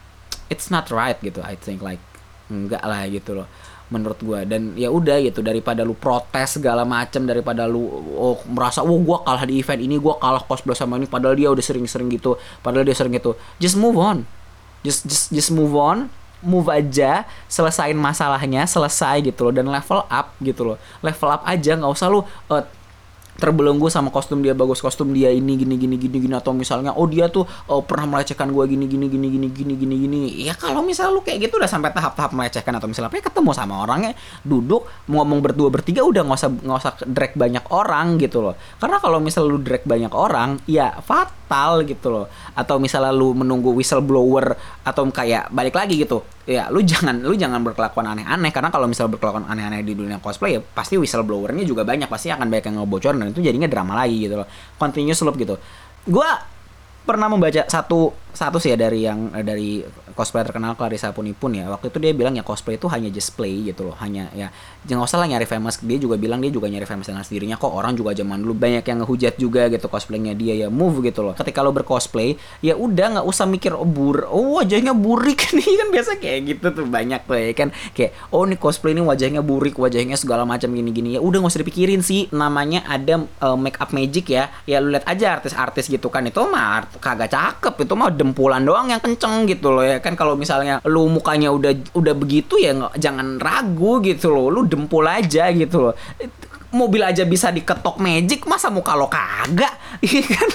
it's 0.52 0.70
not 0.70 0.88
right 0.90 1.18
gitu 1.22 1.42
I 1.42 1.58
think 1.58 1.82
like 1.82 2.02
enggak 2.46 2.82
lah 2.82 3.02
gitu 3.10 3.42
loh 3.42 3.48
menurut 3.86 4.18
gue 4.18 4.40
dan 4.50 4.74
ya 4.74 4.90
udah 4.90 5.22
gitu 5.22 5.46
daripada 5.46 5.86
lu 5.86 5.94
protes 5.94 6.58
segala 6.58 6.82
macem 6.82 7.22
daripada 7.22 7.70
lu 7.70 7.86
oh 8.18 8.42
merasa 8.50 8.82
oh 8.82 8.98
gue 8.98 9.18
kalah 9.22 9.46
di 9.46 9.62
event 9.62 9.78
ini 9.78 9.94
gue 10.02 10.14
kalah 10.18 10.42
cosplay 10.42 10.74
sama 10.74 10.98
ini 10.98 11.06
padahal 11.06 11.38
dia 11.38 11.54
udah 11.54 11.62
sering-sering 11.62 12.10
gitu 12.10 12.34
padahal 12.66 12.82
dia 12.82 12.98
sering 12.98 13.14
gitu. 13.14 13.38
Just 13.62 13.78
move 13.78 13.94
on. 13.94 14.26
Just 14.82 15.06
just 15.06 15.30
just 15.30 15.50
move 15.54 15.78
on 15.78 16.10
move 16.44 16.68
aja 16.68 17.24
selesain 17.48 17.96
masalahnya 17.96 18.68
selesai 18.68 19.24
gitu 19.24 19.48
loh 19.48 19.54
dan 19.54 19.70
level 19.70 20.02
up 20.10 20.34
gitu 20.42 20.74
loh. 20.74 20.76
Level 21.02 21.30
up 21.30 21.42
aja 21.46 21.78
nggak 21.78 21.90
usah 21.90 22.10
lu 22.10 22.26
uh, 22.50 22.62
terbelenggu 23.36 23.86
sama 23.92 24.08
kostum 24.08 24.40
dia 24.40 24.56
bagus 24.56 24.80
kostum 24.80 25.12
dia 25.12 25.28
ini 25.28 25.54
gini 25.60 25.76
gini 25.76 25.96
gini 26.00 26.16
gini 26.18 26.34
atau 26.34 26.56
misalnya 26.56 26.96
oh 26.96 27.04
dia 27.04 27.28
tuh 27.28 27.44
oh, 27.68 27.84
pernah 27.84 28.08
melecehkan 28.08 28.48
gue 28.50 28.64
gini 28.66 28.88
gini 28.88 29.06
gini 29.06 29.28
gini 29.28 29.48
gini 29.52 29.74
gini 29.76 29.94
gini. 29.96 30.20
Ya 30.42 30.56
kalau 30.56 30.80
misalnya 30.80 31.16
lu 31.16 31.22
kayak 31.22 31.48
gitu 31.48 31.60
udah 31.60 31.70
sampai 31.70 31.92
tahap-tahap 31.92 32.32
melecehkan 32.32 32.74
atau 32.76 32.88
misalnya 32.88 33.12
ya 33.12 33.24
ketemu 33.24 33.50
sama 33.52 33.84
orangnya 33.84 34.12
duduk 34.42 34.88
ngomong 35.08 35.40
berdua 35.44 35.68
bertiga 35.68 36.02
udah 36.02 36.24
nggak 36.24 36.38
usah 36.40 36.50
nggak 36.52 36.78
usah 36.80 36.92
drag 37.06 37.32
banyak 37.36 37.64
orang 37.70 38.06
gitu 38.18 38.40
loh. 38.40 38.54
Karena 38.80 38.96
kalau 38.98 39.18
misalnya 39.20 39.48
lu 39.52 39.58
drag 39.60 39.84
banyak 39.84 40.12
orang 40.12 40.60
ya 40.64 40.96
fatal 41.04 41.84
gitu 41.84 42.08
loh. 42.08 42.26
Atau 42.56 42.80
misalnya 42.80 43.12
lu 43.12 43.36
menunggu 43.36 43.72
whistleblower 43.76 44.56
atau 44.82 45.02
kayak 45.12 45.52
balik 45.52 45.76
lagi 45.76 46.00
gitu 46.00 46.35
ya 46.46 46.70
lu 46.70 46.78
jangan 46.80 47.26
lu 47.26 47.34
jangan 47.34 47.60
berkelakuan 47.60 48.06
aneh-aneh. 48.06 48.50
Karena 48.54 48.70
kalau 48.70 48.86
misalnya 48.86 49.18
berkelakuan 49.18 49.44
aneh-aneh 49.50 49.82
di 49.82 49.92
dunia 49.92 50.22
cosplay 50.22 50.56
ya 50.56 50.60
pasti 50.62 50.96
whistleblowernya 50.96 51.66
juga 51.66 51.82
banyak. 51.82 52.06
Pasti 52.06 52.30
akan 52.30 52.46
banyak 52.46 52.64
yang 52.70 52.76
ngebocorin. 52.80 53.18
Dan 53.20 53.28
itu 53.34 53.42
jadinya 53.42 53.66
drama 53.66 53.98
lagi 53.98 54.30
gitu 54.30 54.38
loh. 54.38 54.48
Continuous 54.78 55.20
loop 55.26 55.36
gitu. 55.36 55.58
Gue 56.06 56.28
pernah 57.06 57.30
membaca 57.30 57.66
satu 57.66 58.14
satu 58.36 58.60
sih 58.60 58.70
ya 58.70 58.78
dari 58.78 59.08
yang 59.08 59.32
eh, 59.32 59.40
dari 59.40 59.80
cosplay 60.12 60.44
terkenal 60.44 60.76
Clarissa 60.76 61.10
Punipun 61.10 61.56
ya. 61.56 61.72
Waktu 61.72 61.88
itu 61.88 61.98
dia 61.98 62.12
bilang 62.12 62.36
ya 62.36 62.44
cosplay 62.44 62.76
itu 62.76 62.86
hanya 62.92 63.08
just 63.08 63.32
play 63.32 63.64
gitu 63.64 63.88
loh 63.88 63.96
hanya 63.98 64.28
ya 64.36 64.52
jangan 64.84 65.08
usah 65.08 65.18
lah 65.24 65.28
nyari 65.32 65.48
famous. 65.48 65.80
Dia 65.80 65.96
juga 65.96 66.20
bilang 66.20 66.44
dia 66.44 66.52
juga 66.52 66.68
nyari 66.68 66.84
famous 66.84 67.08
dengan 67.08 67.24
sendirinya 67.24 67.56
kok. 67.56 67.72
Orang 67.72 67.96
juga 67.96 68.12
zaman 68.12 68.44
dulu 68.44 68.52
banyak 68.52 68.84
yang 68.84 69.02
ngehujat 69.02 69.34
juga 69.40 69.72
gitu 69.72 69.88
cosplaynya 69.88 70.36
dia 70.36 70.54
ya 70.54 70.68
move 70.68 71.00
gitu 71.04 71.24
loh. 71.24 71.32
Ketika 71.32 71.64
lo 71.64 71.72
bercosplay 71.72 72.36
ya 72.60 72.76
udah 72.76 73.20
nggak 73.20 73.26
usah 73.26 73.48
mikir 73.48 73.72
oh 73.72 73.88
bur 73.88 74.28
oh 74.28 74.60
wajahnya 74.60 74.92
burik 74.92 75.48
nih. 75.56 75.68
Kan 75.80 75.88
biasa 75.88 76.10
kayak 76.20 76.40
gitu 76.44 76.66
tuh 76.76 76.86
banyak 76.86 77.24
tuh 77.24 77.40
ya 77.40 77.52
kan. 77.56 77.68
Kayak 77.96 78.12
oh 78.30 78.44
nih 78.44 78.60
cosplay 78.60 78.92
ini 78.92 79.02
wajahnya 79.02 79.40
burik 79.40 79.80
wajahnya 79.80 80.20
segala 80.20 80.44
macam 80.44 80.68
gini 80.70 80.92
gini 80.92 81.08
ya 81.16 81.20
udah 81.24 81.40
nggak 81.40 81.52
usah 81.56 81.62
dipikirin 81.64 82.04
sih 82.04 82.28
namanya 82.36 82.84
ada 82.84 83.24
uh, 83.40 83.56
make 83.56 83.80
up 83.80 83.96
magic 83.96 84.28
ya. 84.28 84.52
Ya 84.68 84.84
lu 84.84 84.92
lihat 84.92 85.08
aja 85.08 85.40
artis-artis 85.40 85.88
gitu 85.88 86.12
kan 86.12 86.24
itu 86.28 86.38
mah 86.44 86.84
kagak 87.00 87.32
cakep 87.32 87.74
itu 87.86 87.94
mah 87.96 88.10
dempulan 88.26 88.66
doang 88.66 88.90
yang 88.90 88.98
kenceng 88.98 89.46
gitu 89.46 89.70
loh 89.70 89.86
ya 89.86 90.02
kan? 90.02 90.18
Kalau 90.18 90.34
misalnya 90.34 90.82
lu 90.82 91.06
mukanya 91.06 91.54
udah 91.54 91.94
udah 91.94 92.14
begitu 92.18 92.58
ya 92.58 92.74
nggak 92.74 92.98
jangan 92.98 93.38
ragu 93.38 94.02
gitu 94.02 94.34
loh. 94.34 94.50
Lu 94.50 94.66
dempul 94.66 95.06
aja 95.06 95.46
gitu 95.54 95.90
loh. 95.90 95.94
Mobil 96.74 97.00
aja 97.06 97.22
bisa 97.22 97.54
diketok 97.54 98.02
magic 98.02 98.42
masa 98.44 98.68
muka 98.68 98.98
lo 98.98 99.06
kagak? 99.06 99.74
Iya 100.04 100.22
kan? 100.26 100.50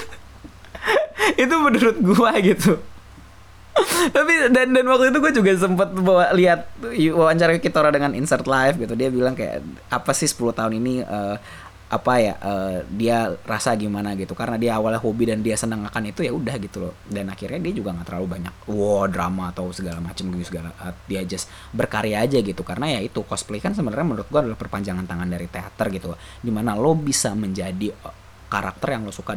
Itu 1.38 1.54
menurut 1.58 1.96
gua 1.98 2.36
gitu. 2.38 2.78
Tapi 4.12 4.52
dan 4.52 4.76
dan 4.76 4.84
waktu 4.84 5.08
itu 5.08 5.18
gue 5.18 5.32
juga 5.32 5.50
sempat 5.56 5.88
bawa 5.96 6.36
lihat 6.36 6.68
wawancara 7.16 7.56
kita 7.56 7.80
dengan 7.88 8.12
insert 8.12 8.44
live 8.44 8.84
gitu. 8.84 8.92
Dia 8.92 9.08
bilang 9.08 9.32
kayak 9.32 9.64
apa 9.88 10.12
sih 10.12 10.28
10 10.28 10.52
tahun 10.52 10.72
ini 10.76 10.94
uh, 11.00 11.36
apa 11.92 12.12
ya 12.16 12.34
uh, 12.40 12.80
dia 12.88 13.36
rasa 13.44 13.76
gimana 13.76 14.16
gitu. 14.16 14.32
Karena 14.32 14.56
dia 14.56 14.80
awalnya 14.80 14.96
hobi 14.96 15.28
dan 15.28 15.44
dia 15.44 15.60
senang 15.60 15.84
akan 15.84 16.08
itu 16.08 16.24
ya 16.24 16.32
udah 16.32 16.56
gitu 16.56 16.88
loh. 16.88 16.94
Dan 17.04 17.28
akhirnya 17.28 17.60
dia 17.60 17.72
juga 17.76 17.92
nggak 17.92 18.08
terlalu 18.08 18.40
banyak 18.40 18.54
wow 18.72 19.04
drama 19.12 19.52
atau 19.52 19.68
segala 19.76 20.00
macam 20.00 20.32
gitu 20.32 20.48
segala 20.48 20.72
uh, 20.80 20.96
dia 21.04 21.20
just 21.28 21.52
berkarya 21.76 22.24
aja 22.24 22.40
gitu. 22.40 22.64
Karena 22.64 22.96
ya 22.96 23.04
itu 23.04 23.20
cosplay 23.28 23.60
kan 23.60 23.76
sebenarnya 23.76 24.08
menurut 24.08 24.28
gua 24.32 24.40
adalah 24.40 24.56
perpanjangan 24.56 25.04
tangan 25.04 25.28
dari 25.28 25.46
teater 25.52 25.86
gitu 25.92 26.16
di 26.40 26.48
mana 26.48 26.72
lo 26.72 26.96
bisa 26.96 27.36
menjadi 27.36 27.92
uh, 27.92 28.16
karakter 28.48 28.96
yang 28.96 29.04
lo 29.04 29.12
suka 29.12 29.36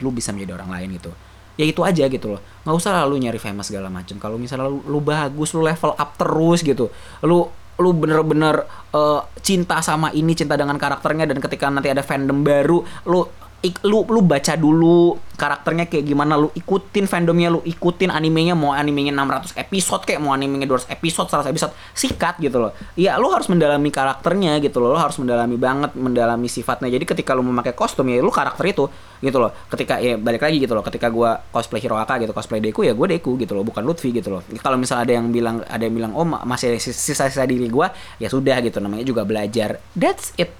lo 0.00 0.10
bisa 0.10 0.32
menjadi 0.32 0.56
orang 0.56 0.72
lain 0.72 0.96
gitu. 0.96 1.12
Ya 1.60 1.68
itu 1.68 1.84
aja 1.84 2.08
gitu 2.08 2.32
loh. 2.32 2.40
Nggak 2.64 2.76
usah 2.80 3.04
lalu 3.04 3.28
nyari 3.28 3.36
famous 3.36 3.68
segala 3.68 3.92
macam 3.92 4.16
kalau 4.16 4.40
misalnya 4.40 4.72
lu, 4.72 4.80
lu 4.88 5.04
bagus 5.04 5.52
lu 5.52 5.60
level 5.60 5.92
up 5.92 6.16
terus 6.16 6.64
gitu 6.64 6.88
lu 7.20 7.59
lu 7.80 7.96
bener-bener 7.96 8.62
uh, 8.92 9.24
cinta 9.40 9.80
sama 9.80 10.12
ini 10.12 10.36
cinta 10.36 10.54
dengan 10.54 10.76
karakternya 10.76 11.24
dan 11.24 11.40
ketika 11.40 11.72
nanti 11.72 11.88
ada 11.88 12.04
fandom 12.04 12.44
baru 12.44 12.84
lu 13.08 13.24
ik, 13.60 13.84
lu 13.84 14.08
lu 14.08 14.24
baca 14.24 14.56
dulu 14.56 15.20
karakternya 15.36 15.88
kayak 15.88 16.04
gimana 16.04 16.36
lu 16.36 16.48
ikutin 16.52 17.04
fandomnya 17.04 17.48
lu 17.52 17.60
ikutin 17.64 18.12
animenya 18.12 18.56
mau 18.56 18.72
animenya 18.72 19.12
600 19.12 19.56
episode 19.56 20.02
kayak 20.04 20.20
mau 20.20 20.32
animenya 20.32 20.68
200 20.68 20.88
episode 20.92 21.28
100 21.28 21.52
episode 21.52 21.72
sikat 21.92 22.40
gitu 22.40 22.56
loh. 22.60 22.72
Ya 22.96 23.20
lu 23.20 23.28
harus 23.28 23.48
mendalami 23.52 23.92
karakternya 23.92 24.60
gitu 24.64 24.80
loh 24.80 24.96
lu 24.96 25.00
harus 25.00 25.16
mendalami 25.20 25.60
banget 25.60 25.92
mendalami 25.92 26.48
sifatnya. 26.48 26.88
Jadi 26.88 27.04
ketika 27.04 27.36
lu 27.36 27.44
memakai 27.44 27.76
kostum 27.76 28.08
ya 28.08 28.20
lu 28.24 28.32
karakter 28.32 28.64
itu 28.64 28.88
gitu 29.20 29.36
loh. 29.36 29.52
Ketika 29.68 30.00
ya 30.00 30.16
balik 30.16 30.40
lagi 30.40 30.56
gitu 30.60 30.72
loh 30.72 30.84
ketika 30.84 31.12
gua 31.12 31.40
cosplay 31.52 31.84
Hiroaka 31.84 32.16
gitu 32.20 32.32
cosplay 32.32 32.64
Deku 32.64 32.84
ya 32.84 32.96
gue 32.96 33.06
Deku 33.12 33.36
gitu 33.36 33.52
loh 33.52 33.64
bukan 33.64 33.84
Lutfi 33.84 34.08
gitu 34.12 34.32
loh. 34.32 34.40
Kalau 34.60 34.80
misalnya 34.80 35.04
ada 35.04 35.12
yang 35.20 35.28
bilang 35.28 35.60
ada 35.68 35.84
yang 35.84 35.94
bilang 35.96 36.12
oh 36.16 36.24
masih 36.24 36.80
sisa-sisa 36.80 37.44
diri 37.44 37.68
gua 37.68 37.92
ya 38.16 38.32
sudah 38.32 38.56
gitu 38.64 38.80
namanya 38.80 39.04
juga 39.04 39.28
belajar. 39.28 39.80
That's 39.92 40.32
it. 40.40 40.52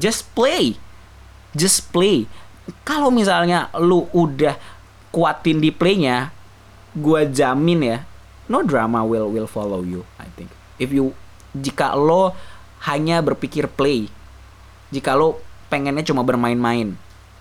Just 0.00 0.28
play 0.36 0.76
just 1.54 1.90
play. 1.90 2.26
Kalau 2.86 3.10
misalnya 3.10 3.70
lu 3.78 4.06
udah 4.14 4.54
kuatin 5.10 5.58
di 5.58 5.74
playnya 5.74 6.30
gue 6.90 7.22
jamin 7.30 7.80
ya 7.86 7.98
no 8.50 8.66
drama 8.66 9.06
will 9.06 9.30
will 9.30 9.50
follow 9.50 9.82
you 9.82 10.06
I 10.18 10.26
think. 10.34 10.50
If 10.78 10.94
you 10.94 11.14
jika 11.54 11.98
lo 11.98 12.34
hanya 12.86 13.18
berpikir 13.20 13.66
play 13.70 14.06
jika 14.94 15.18
lo 15.18 15.42
pengennya 15.70 16.06
cuma 16.06 16.22
bermain-main 16.22 16.94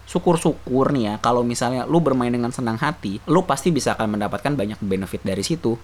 syukur-syukur 0.09 0.89
nih 0.93 1.03
ya 1.05 1.15
kalau 1.21 1.45
misalnya 1.45 1.85
lu 1.85 2.01
bermain 2.01 2.33
dengan 2.33 2.49
senang 2.49 2.81
hati 2.81 3.21
lu 3.29 3.45
pasti 3.45 3.69
bisa 3.69 3.93
akan 3.93 4.17
mendapatkan 4.17 4.53
banyak 4.53 4.81
benefit 4.81 5.21
dari 5.21 5.45
situ. 5.45 5.77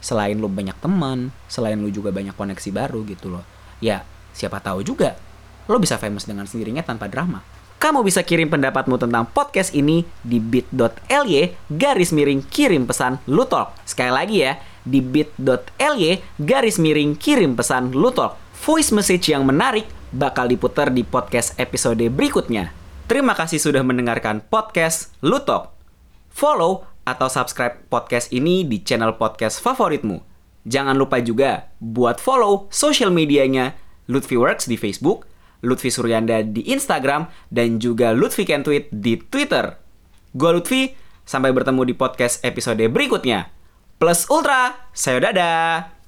Selain 0.00 0.32
lu 0.32 0.48
banyak 0.48 0.76
teman 0.80 1.28
selain 1.48 1.76
lu 1.76 1.92
juga 1.92 2.08
banyak 2.12 2.32
koneksi 2.36 2.70
baru 2.72 3.04
gitu 3.08 3.32
loh. 3.32 3.44
Ya 3.80 4.04
siapa 4.36 4.60
tahu 4.60 4.84
juga 4.84 5.16
lo 5.68 5.76
bisa 5.80 5.96
famous 5.96 6.24
dengan 6.28 6.44
sendirinya 6.44 6.84
tanpa 6.84 7.08
drama 7.08 7.40
kamu 7.80 8.04
bisa 8.04 8.20
kirim 8.20 8.52
pendapatmu 8.52 9.00
tentang 9.00 9.24
podcast 9.24 9.72
ini 9.72 10.04
di 10.20 10.36
bit.ly 10.36 11.56
garis 11.72 12.12
miring 12.12 12.44
kirim 12.44 12.84
pesan 12.84 13.16
Lutalk. 13.24 13.72
Sekali 13.88 14.12
lagi 14.12 14.36
ya, 14.44 14.60
di 14.84 15.00
bit.ly 15.00 16.20
garis 16.36 16.76
miring 16.76 17.16
kirim 17.16 17.56
pesan 17.56 17.96
Lutalk. 17.96 18.36
Voice 18.60 18.92
message 18.92 19.32
yang 19.32 19.48
menarik 19.48 19.88
bakal 20.12 20.44
diputar 20.44 20.92
di 20.92 21.08
podcast 21.08 21.56
episode 21.56 22.04
berikutnya. 22.12 22.68
Terima 23.08 23.32
kasih 23.32 23.56
sudah 23.56 23.80
mendengarkan 23.80 24.44
podcast 24.44 25.16
Lutalk. 25.24 25.72
Follow 26.28 26.84
atau 27.08 27.32
subscribe 27.32 27.80
podcast 27.88 28.28
ini 28.28 28.60
di 28.68 28.84
channel 28.84 29.16
podcast 29.16 29.56
favoritmu. 29.56 30.20
Jangan 30.68 31.00
lupa 31.00 31.16
juga 31.24 31.72
buat 31.80 32.20
follow 32.20 32.68
social 32.68 33.08
medianya 33.08 33.72
Lutfi 34.04 34.36
Works 34.36 34.68
di 34.68 34.76
Facebook, 34.76 35.24
Lutfi 35.60 35.92
Suryanda 35.92 36.40
di 36.42 36.72
Instagram, 36.72 37.28
dan 37.52 37.76
juga 37.78 38.16
Lutfi 38.16 38.48
Can 38.48 38.64
Tweet 38.64 38.88
di 38.90 39.20
Twitter. 39.20 39.76
Gue 40.32 40.50
Lutfi, 40.56 40.90
sampai 41.26 41.54
bertemu 41.54 41.82
di 41.86 41.94
podcast 41.94 42.42
episode 42.42 42.82
berikutnya. 42.90 43.52
Plus 44.00 44.24
Ultra, 44.32 44.90
saya 44.96 45.20
dadah! 45.20 45.99